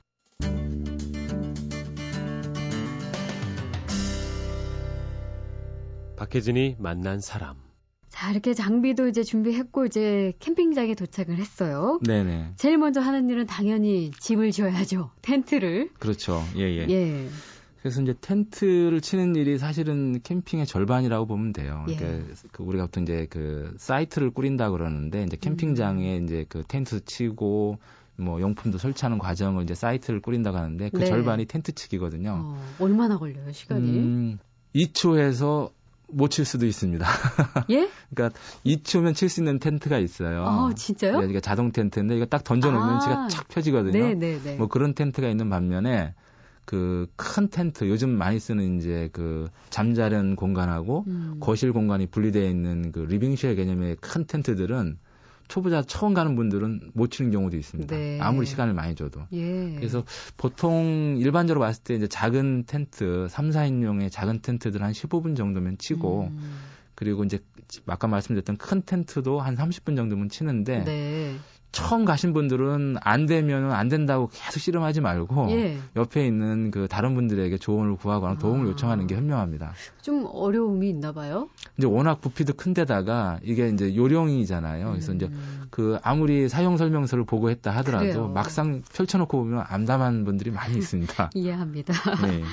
박혜진이 6.18 6.76
만난 6.78 7.22
사람. 7.22 7.63
자, 8.24 8.30
이렇게 8.30 8.54
장비도 8.54 9.08
이제 9.08 9.22
준비했고 9.22 9.84
이제 9.84 10.32
캠핑장에 10.38 10.94
도착을 10.94 11.36
했어요. 11.36 11.98
네네 12.06 12.54
제일 12.56 12.78
먼저 12.78 13.02
하는 13.02 13.28
일은 13.28 13.44
당연히 13.44 14.12
집을 14.18 14.50
지어야죠. 14.50 15.10
텐트를. 15.20 15.90
그렇죠 15.98 16.42
예 16.56 16.78
예 16.78 16.88
예. 16.88 17.28
그래서 17.82 18.00
이제 18.00 18.14
텐트를 18.18 19.02
치는 19.02 19.36
일이 19.36 19.58
사실은 19.58 20.22
캠핑의 20.22 20.64
절반이라고 20.64 21.26
보면 21.26 21.52
돼요. 21.52 21.84
예. 21.90 21.96
그러니까 21.96 22.34
그 22.50 22.62
우리가 22.62 22.86
보통 22.86 23.02
이제 23.02 23.26
그 23.28 23.74
사이트를 23.76 24.30
꾸린다 24.30 24.70
그러는데 24.70 25.24
이제 25.24 25.36
캠핑장에 25.38 26.16
음. 26.18 26.24
이제 26.24 26.46
그 26.48 26.62
텐트 26.66 27.04
치고 27.04 27.76
뭐 28.16 28.40
용품도 28.40 28.78
설치하는 28.78 29.18
과정을 29.18 29.64
이제 29.64 29.74
사이트를 29.74 30.22
꾸린다고 30.22 30.56
하는데 30.56 30.88
그 30.88 31.00
네. 31.00 31.04
절반이 31.04 31.44
텐트 31.44 31.72
치기거든요. 31.72 32.40
어, 32.42 32.74
얼마나 32.78 33.18
걸려요, 33.18 33.52
시간이? 33.52 33.98
음, 33.98 34.38
2초에서 34.74 35.70
못 36.08 36.28
칠 36.30 36.44
수도 36.44 36.66
있습니다. 36.66 37.06
예? 37.70 37.88
그러니까 38.14 38.38
2초면 38.64 39.14
칠 39.14 39.28
수 39.28 39.40
있는 39.40 39.58
텐트가 39.58 39.98
있어요. 39.98 40.44
아, 40.44 40.70
진짜요? 40.74 41.20
네, 41.20 41.26
이게 41.28 41.40
자동 41.40 41.72
텐트인데 41.72 42.16
이거 42.16 42.26
딱 42.26 42.44
던져 42.44 42.70
놓으면 42.70 42.96
아. 42.96 42.98
지가 43.00 43.28
착 43.28 43.48
펴지거든요. 43.48 43.92
네, 43.92 44.14
네, 44.14 44.38
네. 44.42 44.56
뭐 44.56 44.68
그런 44.68 44.94
텐트가 44.94 45.28
있는 45.28 45.48
반면에 45.50 46.14
그 46.64 47.06
큰 47.16 47.48
텐트 47.48 47.88
요즘 47.88 48.10
많이 48.10 48.38
쓰는 48.38 48.78
이제 48.78 49.08
그 49.12 49.48
잠자는 49.70 50.36
공간하고 50.36 51.04
음. 51.06 51.36
거실 51.40 51.72
공간이 51.72 52.06
분리되어 52.06 52.48
있는 52.48 52.92
그 52.92 53.00
living 53.00 53.31
shell 53.31 53.56
개념의 53.56 53.96
큰 54.00 54.26
텐트들은 54.26 54.98
초보자 55.48 55.82
처음 55.82 56.14
가는 56.14 56.36
분들은 56.36 56.92
못 56.94 57.10
치는 57.10 57.30
경우도 57.30 57.56
있습니다. 57.56 57.94
네. 57.94 58.18
아무리 58.20 58.46
시간을 58.46 58.74
많이 58.74 58.94
줘도. 58.94 59.22
예. 59.32 59.74
그래서 59.76 60.04
보통 60.36 61.16
일반적으로 61.18 61.60
봤을 61.60 61.82
때 61.82 61.94
이제 61.94 62.06
작은 62.06 62.64
텐트, 62.66 63.26
3, 63.28 63.50
4인용의 63.50 64.10
작은 64.10 64.42
텐트들 64.42 64.82
한 64.82 64.92
15분 64.92 65.36
정도면 65.36 65.78
치고 65.78 66.28
음. 66.30 66.56
그리고 66.94 67.24
이제 67.24 67.38
아까 67.86 68.06
말씀드렸던 68.06 68.56
큰 68.56 68.82
텐트도 68.84 69.40
한 69.40 69.56
30분 69.56 69.96
정도면 69.96 70.28
치는데 70.28 70.84
네. 70.84 71.36
처음 71.74 72.04
가신 72.04 72.32
분들은 72.32 72.96
안 73.00 73.26
되면 73.26 73.72
안 73.72 73.88
된다고 73.88 74.30
계속 74.32 74.60
씨름하지 74.60 75.00
말고 75.00 75.48
예. 75.50 75.76
옆에 75.96 76.24
있는 76.24 76.70
그 76.70 76.86
다른 76.88 77.14
분들에게 77.14 77.58
조언을 77.58 77.96
구하거나 77.96 78.38
도움을 78.38 78.66
아. 78.66 78.70
요청하는 78.70 79.08
게 79.08 79.16
현명합니다. 79.16 79.74
좀 80.00 80.26
어려움이 80.30 80.88
있나 80.88 81.12
봐요. 81.12 81.48
이제 81.76 81.88
워낙 81.88 82.20
부피도 82.20 82.52
큰데다가 82.54 83.40
이게 83.42 83.68
이제 83.68 83.94
요령이잖아요. 83.96 84.88
그래서 84.90 85.12
이제 85.12 85.26
음. 85.26 85.64
그 85.70 85.98
아무리 86.02 86.48
사용 86.48 86.76
설명서를 86.76 87.24
보고 87.24 87.50
했다 87.50 87.72
하더라도 87.72 88.04
그래요. 88.04 88.28
막상 88.28 88.82
펼쳐놓고 88.94 89.36
보면 89.36 89.64
암담한 89.68 90.24
분들이 90.24 90.52
많이 90.52 90.76
있습니다. 90.76 91.30
이해합니다. 91.34 91.92
네. 92.24 92.44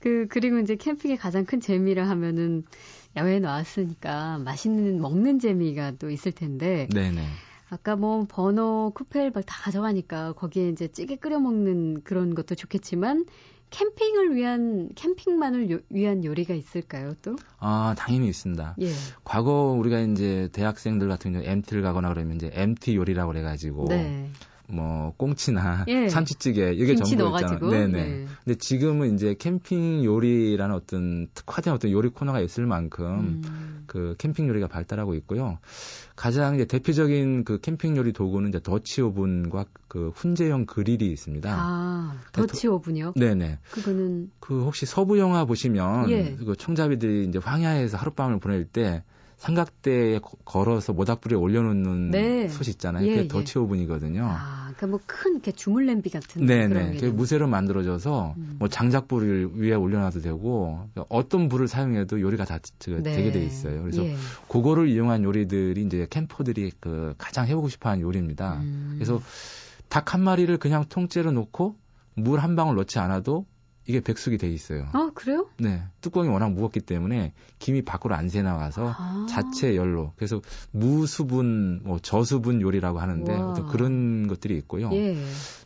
그 0.00 0.26
그리고 0.28 0.58
이제 0.58 0.76
캠핑의 0.76 1.16
가장 1.16 1.46
큰 1.46 1.60
재미라 1.60 2.06
하면은 2.10 2.64
야외에 3.16 3.38
나왔으니까 3.38 4.38
맛있는 4.44 5.00
먹는 5.00 5.38
재미가 5.38 5.92
또 5.98 6.10
있을 6.10 6.32
텐데 6.32 6.86
네네. 6.92 7.22
아까 7.68 7.96
뭐 7.96 8.26
버너 8.28 8.92
쿠펠 8.94 9.32
다 9.32 9.62
가져가니까 9.62 10.32
거기에 10.34 10.68
이제 10.68 10.88
찌개 10.88 11.16
끓여 11.16 11.40
먹는 11.40 12.02
그런 12.04 12.34
것도 12.34 12.54
좋겠지만 12.54 13.26
캠핑을 13.70 14.36
위한 14.36 14.90
캠핑만을 14.94 15.70
요- 15.72 15.80
위한 15.90 16.24
요리가 16.24 16.54
있을까요 16.54 17.14
또? 17.22 17.34
아, 17.58 17.96
당연히 17.98 18.28
있습니다. 18.28 18.76
예. 18.80 18.92
과거 19.24 19.72
우리가 19.76 19.98
이제 20.00 20.48
대학생들 20.52 21.08
같은 21.08 21.32
경우 21.32 21.44
MT를 21.44 21.82
가거나 21.82 22.08
그러면 22.10 22.36
이제 22.36 22.50
MT 22.54 22.94
요리라고 22.94 23.32
그래가지고 23.32 23.86
네. 23.88 24.30
뭐 24.68 25.14
꽁치나 25.16 25.84
예. 25.88 26.08
참치찌개 26.08 26.72
이게 26.72 26.94
전부 26.94 27.16
넣어가지고. 27.16 27.66
있잖아요. 27.66 27.88
네네. 27.88 27.98
예. 27.98 28.26
근데 28.44 28.58
지금은 28.58 29.14
이제 29.14 29.34
캠핑 29.38 30.04
요리라는 30.04 30.74
어떤 30.74 31.28
특화된 31.34 31.72
어떤 31.72 31.90
요리 31.90 32.08
코너가 32.08 32.40
있을 32.40 32.66
만큼 32.66 33.06
음. 33.06 33.42
그 33.86 34.14
캠핑 34.18 34.48
요리가 34.48 34.66
발달하고 34.66 35.14
있고요. 35.14 35.58
가장 36.16 36.56
이제 36.56 36.64
대표적인 36.64 37.44
그 37.44 37.60
캠핑 37.60 37.96
요리 37.96 38.12
도구는 38.12 38.48
이제 38.48 38.60
더치 38.62 39.02
오븐과 39.02 39.66
그 39.88 40.10
훈제형 40.14 40.66
그릴이 40.66 41.10
있습니다. 41.10 41.54
아, 41.56 42.20
더치 42.32 42.68
오븐이요? 42.68 43.12
네네. 43.16 43.60
그거는 43.70 44.30
그 44.40 44.64
혹시 44.64 44.86
서부 44.86 45.18
영화 45.18 45.44
보시면 45.44 46.10
예. 46.10 46.36
그 46.36 46.56
총잡이들이 46.56 47.26
이제 47.26 47.38
황야에서 47.38 47.96
하룻밤을 47.96 48.40
보낼 48.40 48.64
때 48.64 49.04
삼각대에 49.36 50.18
거- 50.20 50.36
걸어서 50.44 50.92
모닥불에 50.92 51.36
올려놓는 51.36 52.10
네. 52.10 52.48
솥 52.48 52.68
있잖아요. 52.68 53.04
예, 53.06 53.10
그게 53.10 53.20
예. 53.24 53.28
더치 53.28 53.58
오븐이거든요. 53.58 54.24
아, 54.26 54.72
그러니까 54.76 54.86
뭐 54.86 55.00
큰 55.06 55.32
이렇게 55.32 55.52
주물 55.52 55.86
냄비 55.86 56.08
같은 56.10 56.46
네네. 56.46 56.68
그런 56.68 56.86
그게 56.88 56.98
개념. 57.00 57.16
무쇠로 57.16 57.46
만들어져서 57.46 58.34
음. 58.38 58.56
뭐 58.58 58.68
장작불을 58.68 59.50
위에 59.60 59.74
올려놔도 59.74 60.20
되고 60.22 60.88
어떤 61.10 61.48
불을 61.48 61.68
사용해도 61.68 62.20
요리가 62.20 62.44
다 62.44 62.58
저- 62.78 63.02
네. 63.02 63.12
되게 63.14 63.30
돼 63.30 63.44
있어요. 63.44 63.82
그래서 63.82 64.04
예. 64.04 64.16
그거를 64.48 64.88
이용한 64.88 65.22
요리들이 65.22 65.82
이제 65.82 66.06
캠퍼들이 66.08 66.72
그 66.80 67.14
가장 67.18 67.46
해보고 67.46 67.68
싶어하는 67.68 68.02
요리입니다. 68.02 68.54
음. 68.62 68.94
그래서 68.96 69.20
닭 69.88 70.14
한 70.14 70.22
마리를 70.22 70.56
그냥 70.58 70.84
통째로 70.88 71.30
놓고 71.32 71.76
물 72.14 72.40
한 72.40 72.56
방울 72.56 72.74
넣지 72.76 72.98
않아도 72.98 73.44
이게 73.86 74.00
백숙이 74.00 74.38
돼 74.38 74.48
있어요. 74.50 74.88
아, 74.92 75.10
그래요? 75.14 75.48
네, 75.58 75.82
뚜껑이 76.00 76.28
워낙 76.28 76.50
무겁기 76.52 76.80
때문에 76.80 77.32
김이 77.58 77.82
밖으로 77.82 78.14
안 78.14 78.28
새나가서 78.28 78.94
아. 78.96 79.26
자체 79.28 79.76
열로 79.76 80.12
그래서 80.16 80.40
무수분, 80.72 81.80
뭐 81.84 81.98
저수분 82.00 82.60
요리라고 82.60 82.98
하는데 82.98 83.32
와. 83.32 83.50
어떤 83.50 83.66
그런 83.68 84.26
것들이 84.26 84.56
있고요. 84.58 84.90
예. 84.92 85.16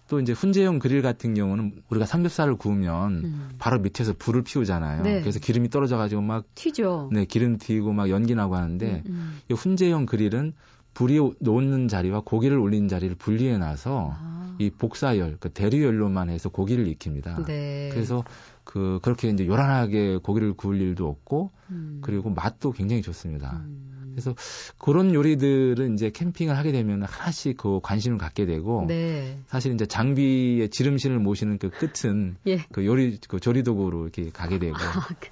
또 0.09 0.20
이제 0.20 0.33
훈제용 0.33 0.80
그릴 0.80 1.02
같은 1.02 1.35
경우는 1.35 1.83
우리가 1.88 2.04
삼겹살을 2.04 2.56
구우면 2.56 3.12
음. 3.24 3.48
바로 3.59 3.78
밑에서 3.78 4.12
불을 4.18 4.42
피우잖아요. 4.42 5.02
네. 5.02 5.20
그래서 5.20 5.38
기름이 5.38 5.70
떨어져 5.70 5.96
가지고 5.96 6.20
막 6.20 6.44
튀죠. 6.54 7.11
네, 7.12 7.24
기름 7.24 7.59
튀고 7.59 7.92
막 7.92 8.11
연기 8.11 8.35
나고 8.35 8.56
하는데 8.56 9.02
음, 9.06 9.12
음. 9.12 9.38
이 9.48 9.54
훈제용 9.54 10.06
그릴은 10.06 10.52
불이 10.94 11.18
놓는 11.40 11.88
자리와 11.88 12.22
고기를 12.24 12.59
올리는 12.59 12.88
자리를 12.88 13.14
분리해 13.16 13.59
놔서 13.59 14.11
아. 14.12 14.57
이 14.59 14.70
복사열, 14.70 15.38
그 15.40 15.50
대류열로만 15.50 16.29
해서 16.29 16.48
고기를 16.48 16.87
익힙니다. 16.88 17.44
네. 17.46 17.88
그래서 17.92 18.24
그 18.64 18.98
그렇게 19.03 19.29
이제 19.29 19.46
요란하게 19.46 20.18
고기를 20.18 20.53
구울 20.53 20.81
일도 20.81 21.09
없고 21.09 21.50
음. 21.70 22.00
그리고 22.03 22.31
맛도 22.31 22.72
굉장히 22.72 23.03
좋습니다. 23.03 23.62
음. 23.64 23.99
그래서 24.20 24.35
그런 24.78 25.14
요리들은 25.14 25.94
이제 25.94 26.11
캠핑을 26.11 26.56
하게 26.56 26.72
되면 26.72 27.02
하나씩 27.02 27.56
그 27.56 27.80
관심을 27.83 28.18
갖게 28.18 28.44
되고 28.44 28.85
네. 28.87 29.38
사실 29.46 29.72
이제 29.72 29.87
장비의 29.87 30.68
지름신을 30.68 31.18
모시는 31.18 31.59
그 31.59 31.70
끝은 31.70 32.37
예. 32.46 32.59
그 32.70 32.85
요리 32.85 33.18
그 33.28 33.40
조리 33.40 33.62
도구로 33.62 34.02
이렇게 34.02 34.30
가게 34.30 34.59
되고 34.59 34.76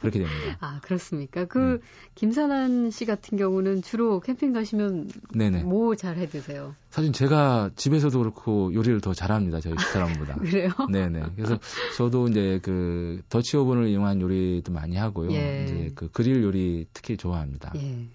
그렇게 0.00 0.18
됩니다. 0.18 0.56
아, 0.60 0.80
그렇습니까? 0.82 1.44
그 1.44 1.58
네. 1.58 1.78
김선한 2.14 2.90
씨 2.90 3.04
같은 3.04 3.36
경우는 3.36 3.82
주로 3.82 4.20
캠핑 4.20 4.52
가시면 4.52 5.10
네네. 5.34 5.62
뭐잘 5.64 6.16
해 6.16 6.26
드세요? 6.26 6.74
사실 6.90 7.12
제가 7.12 7.70
집에서도 7.76 8.18
그렇고 8.18 8.72
요리를 8.72 9.00
더 9.02 9.12
잘합니다. 9.12 9.60
저희 9.60 9.76
집사람보다. 9.76 10.36
그래요? 10.40 10.70
네네. 10.90 11.22
그래서 11.36 11.58
저도 11.94 12.28
이제 12.28 12.60
그 12.62 13.20
더치 13.28 13.56
오븐을 13.58 13.88
이용한 13.88 14.22
요리도 14.22 14.72
많이 14.72 14.96
하고요. 14.96 15.32
예. 15.32 15.64
이제 15.64 15.92
그 15.94 16.10
그릴 16.10 16.42
요리 16.42 16.86
특히 16.94 17.16
좋아합니다. 17.18 17.72
예. 17.76 18.08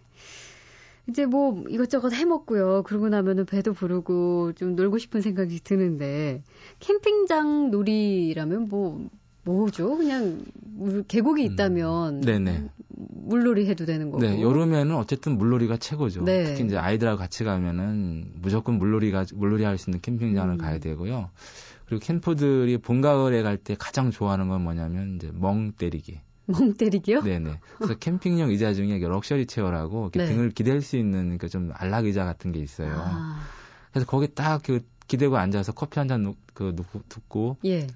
이제 1.10 1.26
뭐 1.26 1.64
이것저것 1.70 2.14
해 2.14 2.24
먹고요. 2.26 2.84
그러고 2.84 3.10
나면은 3.10 3.46
배도 3.46 3.74
부르고 3.74 4.54
좀 4.54 4.76
놀고 4.76 4.98
싶은 5.00 5.22
생각이 5.22 5.60
드는데 5.64 6.44
캠핑장 6.80 7.72
놀이라면 7.72 8.70
뭐 8.70 9.10
뭐죠? 9.44 9.98
그냥 9.98 10.46
물- 10.64 11.04
계곡이 11.04 11.44
있다면 11.44 12.16
음. 12.16 12.22
네네. 12.22 12.70
물놀이 12.88 13.68
해도 13.68 13.86
되는 13.86 14.10
거고. 14.12 14.24
네, 14.24 14.42
여름에는 14.42 14.96
어쨌든 14.96 15.38
물놀이가 15.38 15.76
최고죠. 15.78 16.24
네. 16.24 16.46
특히 16.46 16.64
이제 16.66 16.78
아이들하고 16.78 17.18
같이 17.18 17.44
가면은 17.44 18.32
무조건 18.42 18.76
물놀이가 18.78 19.26
물놀이 19.34 19.66
할 19.66 19.78
수 19.78 19.90
있는 19.90 20.00
캠핑장을 20.02 20.54
음. 20.54 20.58
가야 20.58 20.80
되고요. 20.80 21.30
그리고 21.86 22.02
캠퍼들이 22.02 22.78
봄 22.78 23.02
가을에 23.02 23.42
갈 23.44 23.58
때 23.58 23.76
가장 23.78 24.10
좋아하는 24.12 24.48
건 24.48 24.62
뭐냐면 24.64 25.16
이제 25.18 25.30
멍 25.34 25.74
때리기. 25.74 26.22
멍 26.48 26.74
때리기요? 26.74 27.22
네네. 27.22 27.60
그래서 27.78 27.96
캠핑용 27.96 28.50
의자 28.50 28.74
중에 28.74 28.98
럭셔리 29.00 29.46
체어라고 29.46 30.10
이렇게 30.14 30.20
네. 30.20 30.28
등을 30.28 30.52
기댈 30.52 30.82
수 30.82 30.98
있는 30.98 31.38
그좀 31.38 31.72
안락 31.74 32.06
의자 32.06 32.26
같은 32.26 32.52
게 32.52 32.60
있어요. 32.60 32.92
아, 33.06 33.40
그래서 33.92 34.06
거기 34.08 34.28
딱 34.34 34.62
그 34.64 34.82
기대고 35.08 35.38
앉아서 35.38 35.74
커피 35.74 36.00
한 36.00 36.08
잔 36.08 36.34
그 36.54 36.76
듣고 37.10 37.58
예. 37.66 37.88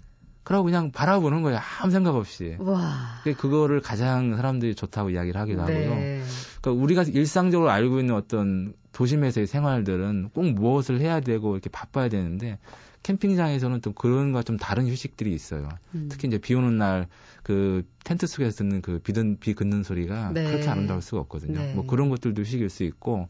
그러고 0.44 0.66
그냥 0.66 0.92
바라보는 0.92 1.42
거예요. 1.42 1.60
아무 1.82 1.92
생각 1.92 2.16
없이. 2.16 2.56
와. 2.60 3.22
그거를 3.38 3.82
가장 3.82 4.36
사람들이 4.36 4.76
좋다고 4.76 5.10
이야기를 5.10 5.40
하기도 5.42 5.62
하고요. 5.62 5.96
네. 5.96 6.22
그러니까 6.62 6.84
우리가 6.84 7.04
일상적으로 7.04 7.70
알고 7.70 8.00
있는 8.00 8.16
어떤 8.16 8.74
도심에서의 8.94 9.46
생활들은 9.48 10.30
꼭 10.34 10.46
무엇을 10.52 11.02
해야 11.02 11.20
되고 11.20 11.54
이렇게 11.54 11.70
바빠야 11.70 12.08
되는데 12.10 12.60
캠핑장에서는 13.04 13.82
또 13.82 13.94
그런 13.94 14.32
거와 14.32 14.44
좀 14.44 14.58
다른 14.58 14.88
휴식들이 14.88 15.34
있어요. 15.34 15.70
음. 15.96 16.08
특히 16.12 16.28
이제 16.28 16.38
비 16.38 16.54
오는 16.54 16.78
날 16.78 17.08
그 17.44 17.86
텐트 18.04 18.28
속에서 18.28 18.58
듣는 18.58 18.82
그 18.82 19.00
비든 19.00 19.38
비 19.40 19.54
긋는 19.54 19.84
소리가 19.84 20.32
네. 20.34 20.44
그렇게 20.44 20.68
아름다울 20.68 21.02
수가 21.02 21.22
없거든요. 21.22 21.58
네. 21.58 21.74
뭐 21.76 21.86
그런 21.86 22.10
것들도 22.10 22.42
휴식일 22.42 22.70
수 22.70 22.84
있고 22.84 23.30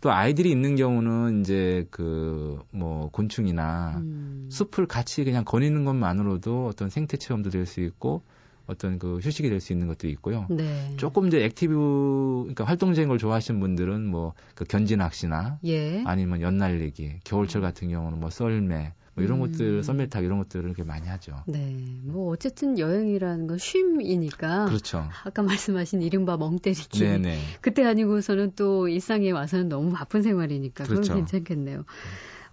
또 0.00 0.10
아이들이 0.10 0.50
있는 0.50 0.74
경우는 0.74 1.42
이제 1.42 1.86
그 1.90 2.62
뭐 2.70 3.10
곤충이나 3.10 3.98
음. 3.98 4.48
숲을 4.50 4.86
같이 4.86 5.22
그냥 5.24 5.44
거니는 5.44 5.84
것만으로도 5.84 6.66
어떤 6.66 6.88
생태 6.88 7.18
체험도 7.18 7.50
될 7.50 7.66
수 7.66 7.82
있고 7.82 8.22
어떤 8.66 8.98
그 8.98 9.18
휴식이 9.18 9.50
될 9.50 9.60
수 9.60 9.74
있는 9.74 9.86
것도 9.86 10.08
있고요. 10.08 10.46
네. 10.48 10.94
조금 10.96 11.26
이제 11.26 11.44
active, 11.44 11.74
그러니까 12.44 12.64
활동적인 12.64 13.08
걸 13.08 13.18
좋아하시는 13.18 13.60
분들은 13.60 14.06
뭐 14.06 14.32
그 14.54 14.64
견지 14.64 14.96
낚시나 14.96 15.58
예. 15.66 16.02
아니면 16.06 16.40
연날리기, 16.40 17.20
겨울철 17.24 17.60
같은 17.60 17.90
경우는 17.90 18.18
뭐 18.18 18.30
썰매, 18.30 18.94
뭐 19.18 19.24
이런 19.24 19.40
음. 19.40 19.50
것들 19.50 19.82
썰매타기 19.82 20.26
이런 20.26 20.38
것들을 20.38 20.64
이렇게 20.64 20.84
많이 20.84 21.08
하죠. 21.08 21.42
네. 21.46 21.76
뭐 22.04 22.32
어쨌든 22.32 22.78
여행이라는 22.78 23.46
건 23.48 23.58
쉼이니까 23.58 24.66
그렇죠. 24.66 25.08
아까 25.24 25.42
말씀하신 25.42 26.02
이른바 26.02 26.36
멍 26.36 26.58
때리기. 26.58 27.00
네네. 27.00 27.38
그때 27.60 27.84
아니고서는 27.84 28.52
또 28.54 28.88
일상에 28.88 29.30
와서는 29.30 29.68
너무 29.68 29.92
바쁜 29.92 30.22
생활이니까 30.22 30.84
그건 30.84 31.02
그렇죠. 31.02 31.14
괜찮겠네요. 31.14 31.84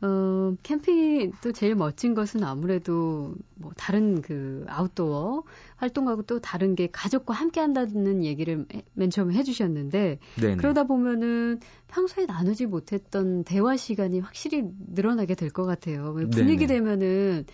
어, 0.01 0.53
캠핑이 0.63 1.31
또 1.41 1.51
제일 1.51 1.75
멋진 1.75 2.13
것은 2.13 2.43
아무래도 2.43 3.33
뭐 3.55 3.71
다른 3.77 4.21
그 4.21 4.65
아웃도어 4.67 5.43
활동하고 5.77 6.23
또 6.23 6.39
다른 6.39 6.75
게 6.75 6.89
가족과 6.91 7.33
함께 7.33 7.59
한다는 7.61 8.23
얘기를 8.23 8.65
맨 8.93 9.09
처음에 9.09 9.33
해주셨는데 9.35 10.19
네네. 10.35 10.55
그러다 10.57 10.83
보면은 10.83 11.59
평소에 11.87 12.25
나누지 12.25 12.65
못했던 12.65 13.43
대화 13.43 13.77
시간이 13.77 14.19
확실히 14.19 14.63
늘어나게 14.93 15.35
될 15.35 15.49
것 15.49 15.63
같아요. 15.65 16.11
왜 16.11 16.25
분위기 16.25 16.67
네네. 16.67 16.79
되면은 16.81 17.45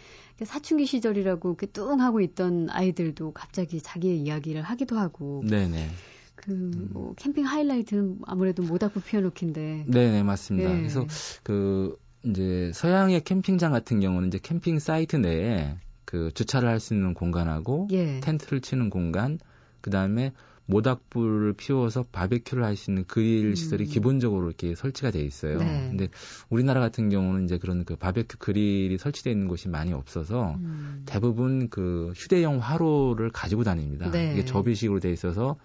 사춘기 0.44 0.88
시절이라고 0.88 1.50
이렇게 1.50 1.68
뚱 1.68 2.02
하고 2.02 2.20
있던 2.22 2.68
아이들도 2.72 3.34
갑자기 3.34 3.80
자기의 3.80 4.18
이야기를 4.22 4.64
하기도 4.64 4.98
하고 4.98 5.44
네네. 5.48 5.90
그뭐 6.36 7.14
캠핑 7.18 7.46
하이라이트는 7.46 8.20
아무래도 8.26 8.64
모닥불 8.64 9.04
피워놓기인데 9.04 9.86
네네 9.88 10.24
맞습니다. 10.24 10.70
네. 10.72 10.78
그래서 10.80 11.06
그 11.44 11.96
이제 12.24 12.72
서양의 12.74 13.22
캠핑장 13.24 13.72
같은 13.72 14.00
경우는 14.00 14.28
이제 14.28 14.40
캠핑 14.42 14.80
사이트 14.80 15.16
내에 15.16 15.76
그 16.06 16.32
주차를 16.34 16.68
할 16.70 16.80
수 16.80 16.94
있는 16.94 17.14
공간하고 17.14 17.88
예. 17.92 18.20
텐트를 18.20 18.62
치는 18.62 18.90
공간, 18.90 19.40
그 19.82 19.90
다음에 19.90 20.34
모닥불을 20.68 21.54
피워서 21.54 22.06
바베큐를 22.12 22.64
할 22.64 22.76
수 22.76 22.92
있는 22.92 23.06
그릴 23.06 23.56
시설이 23.56 23.86
음. 23.86 23.90
기본적으로 23.90 24.48
이렇게 24.48 24.76
설치가 24.76 25.12
돼 25.12 25.22
있어요. 25.22 25.58
네. 25.58 25.88
근데 25.90 26.08
우리나라 26.50 26.80
같은 26.80 27.10
경우는 27.10 27.46
이제 27.46 27.58
그런 27.58 27.84
그 27.84 27.96
바베큐 27.96 28.38
그릴이 28.38 28.98
설치되어 28.98 29.32
있는 29.34 29.48
곳이 29.48 29.68
많이 29.70 29.92
없어서 29.92 30.56
음. 30.60 31.04
대부분 31.06 31.70
그 31.70 32.14
휴대용 32.16 32.60
화로를 32.60 33.32
가지고 33.32 33.64
다닙니다. 33.64 34.10
네. 34.12 34.34
이게 34.34 34.46
접이식으로 34.46 35.00
돼 35.00 35.12
있어서 35.12 35.58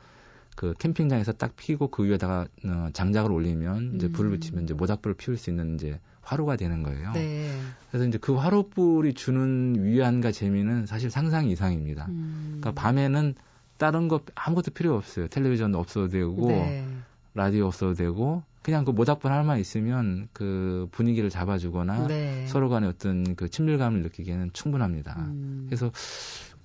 그 0.56 0.72
캠핑장에서 0.78 1.32
딱 1.32 1.54
피고 1.54 1.88
그 1.88 2.04
위에다가 2.04 2.46
어, 2.64 2.88
장작을 2.92 3.30
올리면 3.30 3.96
이제 3.96 4.08
불을 4.08 4.30
음. 4.30 4.32
붙이면 4.32 4.64
이제 4.64 4.74
모닥불을 4.74 5.14
피울 5.16 5.36
수 5.36 5.50
있는 5.50 5.74
이제 5.74 6.00
화로가 6.26 6.56
되는 6.56 6.82
거예요. 6.82 7.12
네. 7.12 7.48
그래서 7.88 8.06
이제 8.06 8.18
그 8.18 8.34
화로불이 8.34 9.14
주는 9.14 9.76
위안과 9.84 10.32
재미는 10.32 10.84
사실 10.84 11.08
상상 11.08 11.46
이상입니다. 11.46 12.06
음. 12.08 12.58
그러니까 12.60 12.72
밤에는 12.72 13.34
다른 13.78 14.08
거 14.08 14.20
아무것도 14.34 14.72
필요 14.72 14.96
없어요. 14.96 15.28
텔레비전 15.28 15.74
없어도 15.74 16.08
되고 16.08 16.48
네. 16.48 16.84
라디오 17.34 17.66
없어도 17.66 17.94
되고 17.94 18.42
그냥 18.62 18.84
그 18.84 18.90
모닥불 18.90 19.30
하나만 19.30 19.60
있으면 19.60 20.28
그 20.32 20.88
분위기를 20.90 21.30
잡아주거나 21.30 22.08
네. 22.08 22.46
서로 22.48 22.68
간의 22.68 22.88
어떤 22.88 23.36
그 23.36 23.48
친밀감을 23.48 24.02
느끼기에는 24.02 24.50
충분합니다. 24.52 25.14
음. 25.18 25.66
그래서 25.68 25.92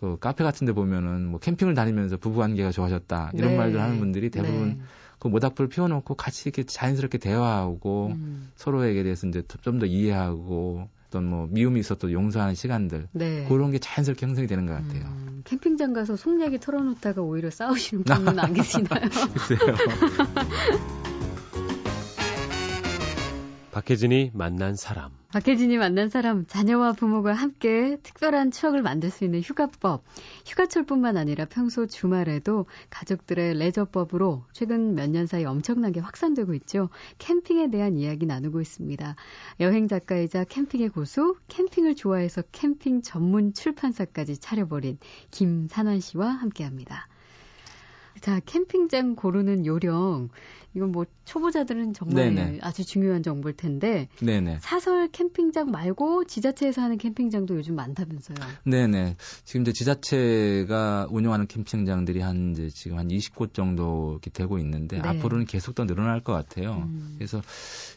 그 0.01 0.17
카페 0.19 0.43
같은 0.43 0.65
데 0.65 0.73
보면은 0.73 1.27
뭐 1.27 1.39
캠핑을 1.39 1.75
다니면서 1.75 2.17
부부 2.17 2.39
관계가 2.39 2.71
좋아졌다 2.71 3.31
이런 3.35 3.51
네. 3.51 3.57
말들 3.57 3.79
하는 3.79 3.99
분들이 3.99 4.31
대부분 4.31 4.69
네. 4.69 4.79
그 5.19 5.27
모닥불 5.27 5.69
피워놓고 5.69 6.15
같이 6.15 6.49
이렇게 6.49 6.63
자연스럽게 6.63 7.19
대화하고 7.19 8.07
음. 8.07 8.51
서로에게 8.55 9.03
대해서 9.03 9.27
이제 9.27 9.43
좀 9.61 9.77
더 9.77 9.85
이해하고 9.85 10.89
어떤 11.07 11.25
뭐 11.25 11.47
미움이 11.51 11.79
있어도 11.79 12.11
용서하는 12.11 12.55
시간들 12.55 13.09
네. 13.11 13.45
그런 13.47 13.69
게 13.69 13.77
자연스럽게 13.77 14.25
형성이 14.25 14.47
되는 14.47 14.65
것 14.65 14.73
같아요. 14.73 15.03
음, 15.03 15.41
캠핑장 15.43 15.93
가서 15.93 16.15
속 16.15 16.41
얘기 16.41 16.59
털어놓다가 16.59 17.21
오히려 17.21 17.51
싸우시는 17.51 18.03
분은 18.05 18.39
안 18.39 18.53
계시나요? 18.53 19.01
글쎄요. 19.47 19.75
박혜진이 23.71 24.31
만난 24.33 24.75
사람. 24.75 25.11
박혜진이 25.29 25.77
만난 25.77 26.09
사람, 26.09 26.45
자녀와 26.45 26.91
부모가 26.91 27.31
함께 27.31 27.97
특별한 28.03 28.51
추억을 28.51 28.81
만들 28.81 29.09
수 29.09 29.23
있는 29.23 29.39
휴가법. 29.39 30.03
휴가철뿐만 30.45 31.15
아니라 31.15 31.45
평소 31.45 31.87
주말에도 31.87 32.65
가족들의 32.89 33.53
레저법으로 33.57 34.43
최근 34.51 34.93
몇 34.95 35.09
년 35.09 35.25
사이 35.25 35.45
엄청나게 35.45 36.01
확산되고 36.01 36.53
있죠. 36.55 36.89
캠핑에 37.19 37.69
대한 37.69 37.97
이야기 37.97 38.25
나누고 38.25 38.59
있습니다. 38.59 39.15
여행 39.61 39.87
작가이자 39.87 40.43
캠핑의 40.43 40.89
고수, 40.89 41.37
캠핑을 41.47 41.95
좋아해서 41.95 42.41
캠핑 42.51 43.03
전문 43.03 43.53
출판사까지 43.53 44.37
차려버린 44.37 44.97
김산환 45.31 46.01
씨와 46.01 46.27
함께 46.27 46.65
합니다. 46.65 47.07
자, 48.19 48.39
캠핑장 48.45 49.15
고르는 49.15 49.65
요령. 49.65 50.29
이건 50.73 50.91
뭐 50.91 51.05
초보자들은 51.25 51.93
정말 51.93 52.33
네네. 52.33 52.59
아주 52.61 52.85
중요한 52.85 53.23
정보일 53.23 53.57
텐데 53.57 54.07
네네. 54.21 54.59
사설 54.61 55.09
캠핑장 55.09 55.69
말고 55.69 56.25
지자체에서 56.25 56.81
하는 56.81 56.97
캠핑장도 56.97 57.55
요즘 57.55 57.75
많다면서요. 57.75 58.37
네네. 58.63 59.17
지금 59.43 59.61
이제 59.61 59.73
지자체가 59.73 61.07
운영하는 61.09 61.47
캠핑장들이 61.47 62.21
한 62.21 62.51
이제 62.51 62.69
지금 62.69 62.97
한 62.97 63.09
20곳 63.09 63.53
정도 63.53 64.11
이렇게 64.13 64.29
되고 64.29 64.57
있는데 64.59 65.01
네. 65.01 65.07
앞으로는 65.07 65.45
계속 65.45 65.75
더 65.75 65.85
늘어날 65.85 66.21
것 66.21 66.31
같아요. 66.31 66.89
음. 66.89 67.15
그래서 67.17 67.41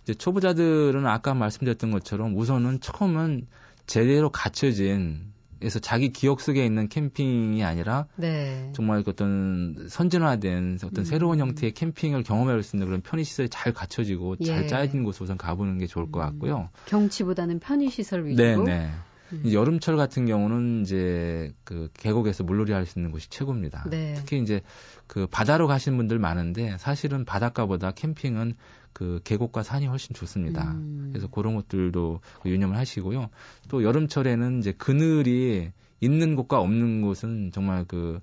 이제 0.03 0.15
초보자들은 0.15 1.07
아까 1.07 1.35
말씀드렸던 1.35 1.93
것처럼 1.93 2.37
우선은 2.37 2.81
처음은 2.81 3.47
제대로 3.87 4.31
갖춰진 4.31 5.33
그래서 5.59 5.79
자기 5.79 6.11
기억 6.11 6.41
속에 6.41 6.65
있는 6.65 6.89
캠핑이 6.89 7.63
아니라 7.65 8.07
네. 8.17 8.71
정말 8.75 9.03
그 9.03 9.11
어떤 9.11 9.87
선진화된 9.89 10.79
어떤 10.85 10.99
음. 10.99 11.05
새로운 11.05 11.39
형태의 11.39 11.73
캠핑을 11.73 12.23
경험할 12.23 12.63
수 12.63 12.77
있는 12.77 12.87
그런 12.87 13.01
편의시설이 13.01 13.49
잘 13.49 13.73
갖춰지고 13.73 14.37
예. 14.41 14.45
잘 14.45 14.69
짜여진 14.69 15.05
곳에 15.05 15.23
우선 15.25 15.37
가보는 15.39 15.79
게 15.79 15.87
좋을 15.87 16.11
것 16.11 16.21
같고요. 16.21 16.71
경치보다는 16.87 17.61
편의시설 17.61 18.27
위주로. 18.27 18.65
네네. 18.65 18.91
음. 19.33 19.43
이제 19.45 19.55
여름철 19.57 19.97
같은 19.97 20.27
경우는 20.27 20.83
이제 20.83 21.55
그 21.65 21.89
계곡에서 21.95 22.45
물놀이 22.45 22.73
할 22.73 22.85
수 22.87 22.99
있는 22.99 23.11
곳이 23.11 23.31
최고입니다. 23.31 23.85
네. 23.89 24.15
특히 24.15 24.39
이제 24.41 24.61
그 25.07 25.27
바다로 25.27 25.67
가시는 25.67 25.97
분들 25.97 26.19
많은데 26.19 26.77
사실은 26.79 27.25
바닷가보다 27.25 27.93
캠핑은 27.93 28.55
그 28.95 29.21
계곡과 29.25 29.63
산이 29.63 29.87
훨씬 29.87 30.15
좋습니다. 30.15 30.73
음. 30.73 31.11
그래서 31.13 31.27
그런 31.29 31.55
것들도 31.57 32.21
그 32.43 32.49
유념을 32.49 32.79
하시고요. 32.79 33.29
또 33.69 33.83
여름철에는 33.83 34.61
이제 34.61 34.73
그늘이 34.73 35.73
있는 36.01 36.37
곳과 36.37 36.61
없는 36.61 37.03
곳은 37.03 37.51
정말 37.53 37.85
그 37.87 38.21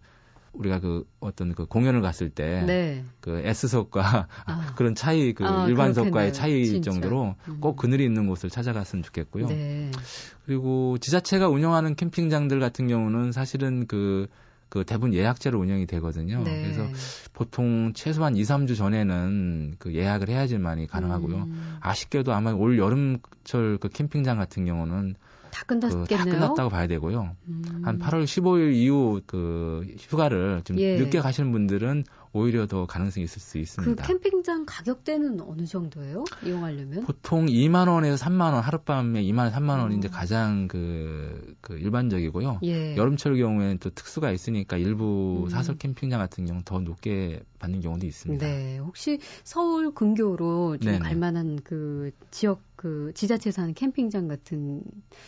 우리가 0.53 0.79
그 0.79 1.05
어떤 1.19 1.53
그 1.53 1.65
공연을 1.65 2.01
갔을 2.01 2.29
때 2.29 2.63
네. 2.65 3.05
그 3.19 3.41
S석과 3.45 4.27
아. 4.45 4.73
그런 4.75 4.95
차이 4.95 5.33
그 5.33 5.45
아, 5.45 5.67
일반석과의 5.67 6.31
그렇겠네요. 6.31 6.33
차이 6.33 6.65
진짜. 6.65 6.91
정도로 6.91 7.35
음. 7.47 7.57
꼭 7.61 7.75
그늘이 7.75 8.03
있는 8.03 8.27
곳을 8.27 8.49
찾아갔으면 8.49 9.03
좋겠고요. 9.03 9.47
네. 9.47 9.91
그리고 10.45 10.97
지자체가 10.97 11.47
운영하는 11.47 11.95
캠핑장들 11.95 12.59
같은 12.59 12.87
경우는 12.87 13.31
사실은 13.31 13.87
그, 13.87 14.27
그 14.71 14.85
대부분 14.85 15.13
예약제로 15.13 15.59
운영이 15.59 15.85
되거든요. 15.85 16.43
네. 16.45 16.61
그래서 16.61 16.87
보통 17.33 17.91
최소한 17.93 18.37
2, 18.37 18.41
3주 18.43 18.77
전에는 18.77 19.75
그 19.77 19.93
예약을 19.93 20.29
해야지만이 20.29 20.87
가능하고요. 20.87 21.35
음. 21.35 21.77
아쉽게도 21.81 22.31
아마 22.31 22.53
올 22.53 22.79
여름철 22.79 23.79
그 23.81 23.89
캠핑장 23.89 24.37
같은 24.37 24.63
경우는 24.65 25.15
다그 25.51 25.77
끝났겠네요. 25.77 26.05
다 26.07 26.23
끝났다고 26.23 26.69
봐야 26.69 26.87
되고요. 26.87 27.35
음. 27.49 27.81
한 27.83 27.99
8월 27.99 28.23
15일 28.23 28.73
이후 28.73 29.19
그 29.27 29.85
휴가를 29.99 30.61
좀 30.63 30.79
예. 30.79 30.97
늦게 30.97 31.19
가시는 31.19 31.51
분들은 31.51 32.05
오히려 32.33 32.65
더 32.65 32.85
가능성이 32.85 33.25
있을 33.25 33.41
수그 33.41 33.59
있습니다. 33.59 34.03
캠핑장 34.03 34.65
가격대는 34.65 35.41
어느 35.41 35.65
정도예요? 35.65 36.23
이용하려면? 36.45 37.03
보통 37.03 37.47
2만 37.47 37.89
원에서 37.89 38.23
3만 38.25 38.53
원 38.53 38.63
하룻밤에 38.63 39.21
2만 39.23 39.39
원, 39.39 39.51
3만 39.51 39.79
원이 39.79 39.97
이제 39.97 40.07
음. 40.07 40.11
가장 40.11 40.67
그, 40.69 41.55
그 41.59 41.77
일반적이고요. 41.77 42.59
예. 42.63 42.95
여름철 42.95 43.37
경우에는 43.37 43.79
또 43.79 43.89
특수가 43.89 44.31
있으니까 44.31 44.77
일부 44.77 45.43
음. 45.45 45.49
사설 45.49 45.77
캠핑장 45.77 46.19
같은 46.19 46.45
경우는 46.45 46.63
더 46.63 46.79
높게 46.79 47.41
받는 47.59 47.81
경우도 47.81 48.05
있습니다. 48.05 48.45
네. 48.45 48.77
혹시 48.77 49.19
서울 49.43 49.93
근교로 49.93 50.77
좀 50.77 50.93
네네. 50.93 50.99
갈 50.99 51.17
만한 51.17 51.59
그 51.63 52.11
지역 52.31 52.61
그 52.77 53.11
지자체에서 53.13 53.61
하는 53.61 53.73
캠핑장 53.73 54.27
같은 54.27 54.81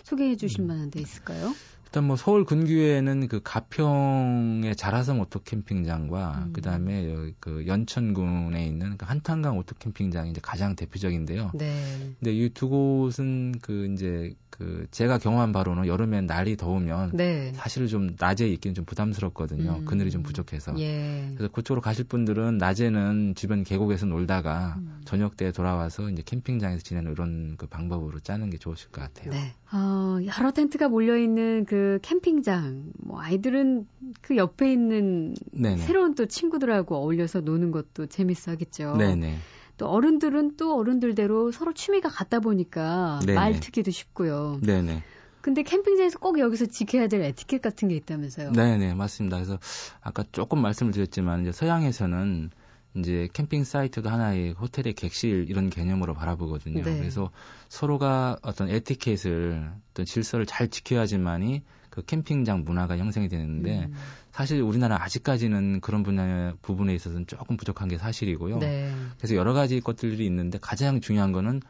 소개해 0.03 0.37
주실 0.37 0.61
음. 0.61 0.67
만한 0.67 0.89
데 0.89 1.01
있을까요? 1.01 1.53
일단 1.93 2.05
뭐 2.05 2.15
서울 2.15 2.43
근교에는 2.43 3.27
그 3.27 3.39
가평의 3.43 4.75
자라섬 4.75 5.19
오토 5.19 5.43
캠핑장과 5.43 6.45
음. 6.47 6.53
그다음에 6.53 7.13
여기 7.13 7.35
그 7.39 7.67
연천군에 7.67 8.65
있는 8.65 8.97
그 8.97 9.05
한탄강 9.05 9.59
오토 9.59 9.75
캠핑장이 9.75 10.31
이제 10.31 10.41
가장 10.41 10.75
대표적인데요. 10.75 11.51
네. 11.53 12.15
근데 12.19 12.33
이 12.33 12.49
두 12.49 12.69
곳은 12.69 13.59
그 13.61 13.93
이제 13.93 14.33
그 14.49 14.87
제가 14.91 15.17
경험한 15.19 15.51
바로는 15.51 15.87
여름엔 15.87 16.25
날이 16.27 16.57
더우면 16.57 17.11
네. 17.13 17.51
사실 17.55 17.87
좀 17.87 18.15
낮에 18.19 18.47
있기는 18.47 18.73
좀 18.73 18.85
부담스럽거든요. 18.85 19.77
음. 19.79 19.85
그늘이 19.85 20.11
좀 20.11 20.23
부족해서. 20.23 20.79
예. 20.79 21.31
그래서 21.35 21.51
그쪽으로 21.51 21.81
가실 21.81 22.05
분들은 22.05 22.59
낮에는 22.59 23.33
주변 23.35 23.63
계곡에서 23.63 24.05
놀다가 24.05 24.75
음. 24.77 25.01
저녁 25.05 25.37
때 25.37 25.51
돌아와서 25.51 26.09
이제 26.09 26.21
캠핑장에서 26.23 26.83
지내는 26.83 27.11
이런 27.11 27.55
그 27.57 27.65
방법으로 27.65 28.19
짜는 28.19 28.51
게 28.51 28.57
좋으실 28.57 28.89
것 28.89 29.01
같아요. 29.01 29.31
네. 29.31 29.53
어, 29.73 30.19
여러 30.37 30.51
텐트가 30.51 30.87
몰려 30.87 31.17
있는 31.17 31.65
그 31.65 31.97
캠핑장. 32.03 32.91
뭐 32.99 33.19
아이들은 33.19 33.87
그 34.21 34.37
옆에 34.37 34.71
있는 34.71 35.33
네네. 35.51 35.77
새로운 35.77 36.13
또 36.13 36.27
친구들하고 36.27 36.95
어울려서 36.95 37.41
노는 37.41 37.71
것도 37.71 38.05
재밌어 38.05 38.51
하겠죠. 38.51 38.97
네네. 38.97 39.39
또 39.77 39.87
어른들은 39.87 40.57
또 40.57 40.77
어른들대로 40.77 41.51
서로 41.51 41.73
취미가 41.73 42.09
같다 42.09 42.39
보니까 42.39 43.19
네네. 43.25 43.33
말 43.33 43.59
트기도 43.59 43.89
쉽고요. 43.89 44.59
네네. 44.61 45.01
근데 45.41 45.63
캠핑장에서 45.63 46.19
꼭 46.19 46.39
여기서 46.39 46.67
지켜야 46.67 47.07
될 47.07 47.21
에티켓 47.21 47.61
같은 47.61 47.87
게 47.87 47.95
있다면서요? 47.95 48.51
네, 48.51 48.77
네, 48.77 48.93
맞습니다. 48.93 49.37
그래서 49.37 49.57
아까 50.01 50.23
조금 50.31 50.61
말씀을 50.61 50.93
드렸지만 50.93 51.41
이제 51.41 51.51
서양에서는 51.51 52.51
이제 52.95 53.27
캠핑 53.33 53.63
사이트도 53.63 54.09
하나의 54.09 54.51
호텔의 54.53 54.93
객실 54.93 55.47
이런 55.49 55.69
개념으로 55.69 56.13
바라보거든요. 56.13 56.83
네. 56.83 56.97
그래서 56.99 57.31
서로가 57.69 58.37
어떤 58.41 58.69
에티켓을 58.69 59.71
어떤 59.91 60.05
질서를 60.05 60.45
잘 60.45 60.67
지켜야지만이 60.67 61.63
그 61.89 62.03
캠핑장 62.03 62.63
문화가 62.63 62.97
형성이 62.97 63.29
되는데 63.29 63.85
음. 63.85 63.93
사실 64.31 64.61
우리나라 64.61 65.01
아직까지는 65.03 65.79
그런 65.81 66.01
분야 66.03 66.53
부분에 66.61 66.93
있어서는 66.95 67.27
조금 67.27 67.55
부족한 67.57 67.87
게 67.87 67.97
사실이고요. 67.97 68.59
네. 68.59 68.91
그래서 69.17 69.35
여러 69.35 69.53
가지 69.53 69.79
것들이 69.79 70.25
있는데 70.25 70.57
가장 70.59 71.01
중요한 71.01 71.31
거는 71.31 71.61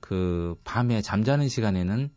그 0.00 0.56
밤에 0.64 1.02
잠자는 1.02 1.48
시간에는 1.48 2.10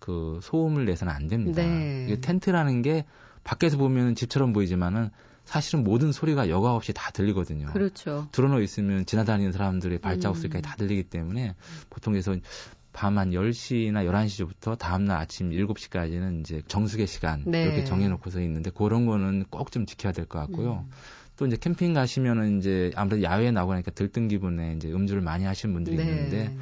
그 0.00 0.38
소음을 0.42 0.84
내서는 0.84 1.12
안 1.12 1.28
됩니다. 1.28 1.62
네. 1.62 2.20
텐트라는 2.20 2.82
게 2.82 3.04
밖에서 3.42 3.78
보면 3.78 4.14
집처럼 4.14 4.52
보이지만은 4.52 5.10
사실은 5.46 5.84
모든 5.84 6.12
소리가 6.12 6.48
여과 6.50 6.74
없이 6.74 6.92
다 6.92 7.10
들리거든요. 7.12 7.68
그렇죠. 7.72 8.28
드러누워 8.32 8.60
있으면 8.60 9.06
지나다니는 9.06 9.52
사람들의 9.52 9.98
발자국 10.00 10.36
소리까지 10.36 10.60
음. 10.60 10.62
다 10.62 10.76
들리기 10.76 11.04
때문에 11.04 11.54
보통 11.88 12.12
그래서 12.12 12.36
밤한 12.92 13.30
10시나 13.30 14.08
11시부터 14.10 14.76
다음날 14.78 15.18
아침 15.18 15.50
7시까지는 15.50 16.40
이제 16.40 16.62
정수계 16.66 17.06
시간 17.06 17.42
네. 17.46 17.62
이렇게 17.62 17.84
정해놓고서 17.84 18.40
있는데 18.40 18.70
그런 18.70 19.06
거는 19.06 19.44
꼭 19.50 19.70
좀 19.70 19.86
지켜야 19.86 20.12
될 20.12 20.26
것 20.26 20.38
같고요. 20.40 20.84
음. 20.86 20.90
또 21.36 21.46
이제 21.46 21.56
캠핑 21.60 21.92
가시면은 21.92 22.58
이제 22.58 22.90
아무래도 22.96 23.22
야외에 23.22 23.50
나가니까 23.50 23.90
들뜬 23.90 24.28
기분에 24.28 24.74
이제 24.76 24.90
음주를 24.90 25.20
많이 25.20 25.44
하시는 25.44 25.74
분들이 25.74 25.96
네. 25.96 26.04
있는데 26.04 26.56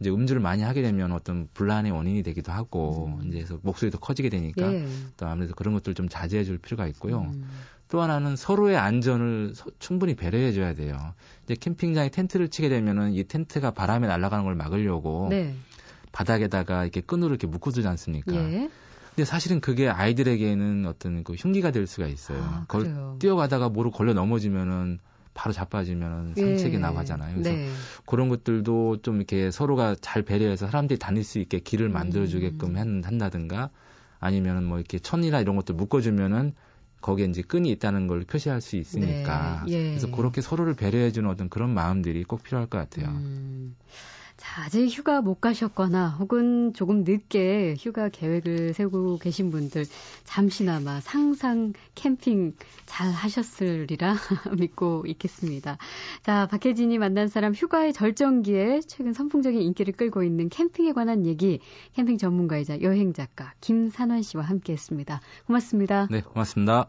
이제 0.00 0.10
음주를 0.10 0.42
많이 0.42 0.62
하게 0.64 0.82
되면 0.82 1.12
어떤 1.12 1.48
불안의 1.54 1.92
원인이 1.92 2.22
되기도 2.24 2.50
하고 2.52 3.16
음. 3.20 3.28
이제 3.28 3.38
그래서 3.38 3.58
목소리도 3.62 3.98
커지게 3.98 4.28
되니까 4.28 4.72
예. 4.74 4.86
또 5.16 5.26
아무래도 5.26 5.54
그런 5.54 5.72
것들 5.74 5.94
좀 5.94 6.08
자제해 6.08 6.42
줄 6.44 6.58
필요가 6.58 6.86
있고요. 6.88 7.20
음. 7.20 7.48
또 7.88 8.00
하나는 8.02 8.36
서로의 8.36 8.76
안전을 8.76 9.54
서, 9.54 9.66
충분히 9.78 10.14
배려해 10.14 10.52
줘야 10.52 10.74
돼요. 10.74 11.14
이제 11.44 11.54
캠핑장에 11.54 12.10
텐트를 12.10 12.48
치게 12.48 12.68
되면은 12.68 13.12
이 13.12 13.24
텐트가 13.24 13.70
바람에 13.70 14.06
날아가는 14.06 14.44
걸 14.44 14.54
막으려고 14.54 15.28
네. 15.30 15.54
바닥에다가 16.12 16.82
이렇게 16.82 17.00
끈으로 17.00 17.30
이렇게 17.30 17.46
묶어두지 17.46 17.86
않습니까? 17.86 18.34
예. 18.34 18.70
근데 19.14 19.24
사실은 19.24 19.60
그게 19.60 19.88
아이들에게는 19.88 20.86
어떤 20.86 21.24
그 21.24 21.34
흉기가 21.34 21.70
될 21.70 21.86
수가 21.86 22.06
있어요. 22.06 22.38
아, 22.42 22.64
그걸 22.68 23.18
뛰어가다가 23.18 23.68
모로 23.68 23.90
걸려 23.90 24.12
넘어지면은 24.12 24.98
바로 25.32 25.52
자빠지면 25.52 26.34
상책이 26.34 26.76
예. 26.76 26.78
나고 26.78 26.98
하잖아요. 26.98 27.34
그래서 27.34 27.50
네. 27.50 27.68
그런 28.06 28.28
것들도 28.28 29.02
좀 29.02 29.16
이렇게 29.16 29.50
서로가 29.50 29.94
잘 30.00 30.22
배려해서 30.22 30.66
사람들이 30.66 30.98
다닐 30.98 31.22
수 31.22 31.38
있게 31.38 31.60
길을 31.60 31.88
만들어주게끔 31.90 32.76
음. 32.76 33.02
한다든가 33.04 33.70
아니면은 34.18 34.64
뭐 34.64 34.78
이렇게 34.78 34.98
천이나 34.98 35.40
이런 35.40 35.56
것들 35.56 35.74
묶어주면은 35.74 36.54
거기에 37.00 37.26
이제 37.26 37.42
끈이 37.42 37.70
있다는 37.70 38.06
걸 38.06 38.24
표시할 38.24 38.60
수 38.60 38.76
있으니까. 38.76 39.64
네. 39.66 39.72
예. 39.72 39.90
그래서 39.90 40.10
그렇게 40.10 40.40
서로를 40.40 40.74
배려해주는 40.74 41.28
어떤 41.28 41.48
그런 41.48 41.70
마음들이 41.70 42.24
꼭 42.24 42.42
필요할 42.42 42.68
것 42.68 42.78
같아요. 42.78 43.08
음. 43.08 43.76
자, 44.36 44.64
아직 44.64 44.86
휴가 44.86 45.22
못 45.22 45.40
가셨거나 45.40 46.08
혹은 46.18 46.74
조금 46.74 47.04
늦게 47.04 47.74
휴가 47.78 48.08
계획을 48.08 48.74
세우고 48.74 49.18
계신 49.18 49.50
분들 49.50 49.84
잠시나마 50.24 51.00
상상 51.00 51.72
캠핑 51.94 52.54
잘 52.84 53.10
하셨으리라 53.10 54.14
믿고 54.58 55.04
있겠습니다. 55.06 55.78
자, 56.22 56.46
박혜진이 56.48 56.98
만난 56.98 57.28
사람 57.28 57.54
휴가의 57.54 57.92
절정기에 57.92 58.80
최근 58.86 59.12
선풍적인 59.12 59.60
인기를 59.60 59.94
끌고 59.94 60.22
있는 60.22 60.48
캠핑에 60.48 60.92
관한 60.92 61.24
얘기 61.26 61.60
캠핑 61.94 62.18
전문가이자 62.18 62.82
여행 62.82 63.14
작가 63.14 63.54
김산원 63.60 64.22
씨와 64.22 64.44
함께 64.44 64.74
했습니다. 64.74 65.20
고맙습니다. 65.46 66.08
네, 66.10 66.20
고맙습니다. 66.20 66.88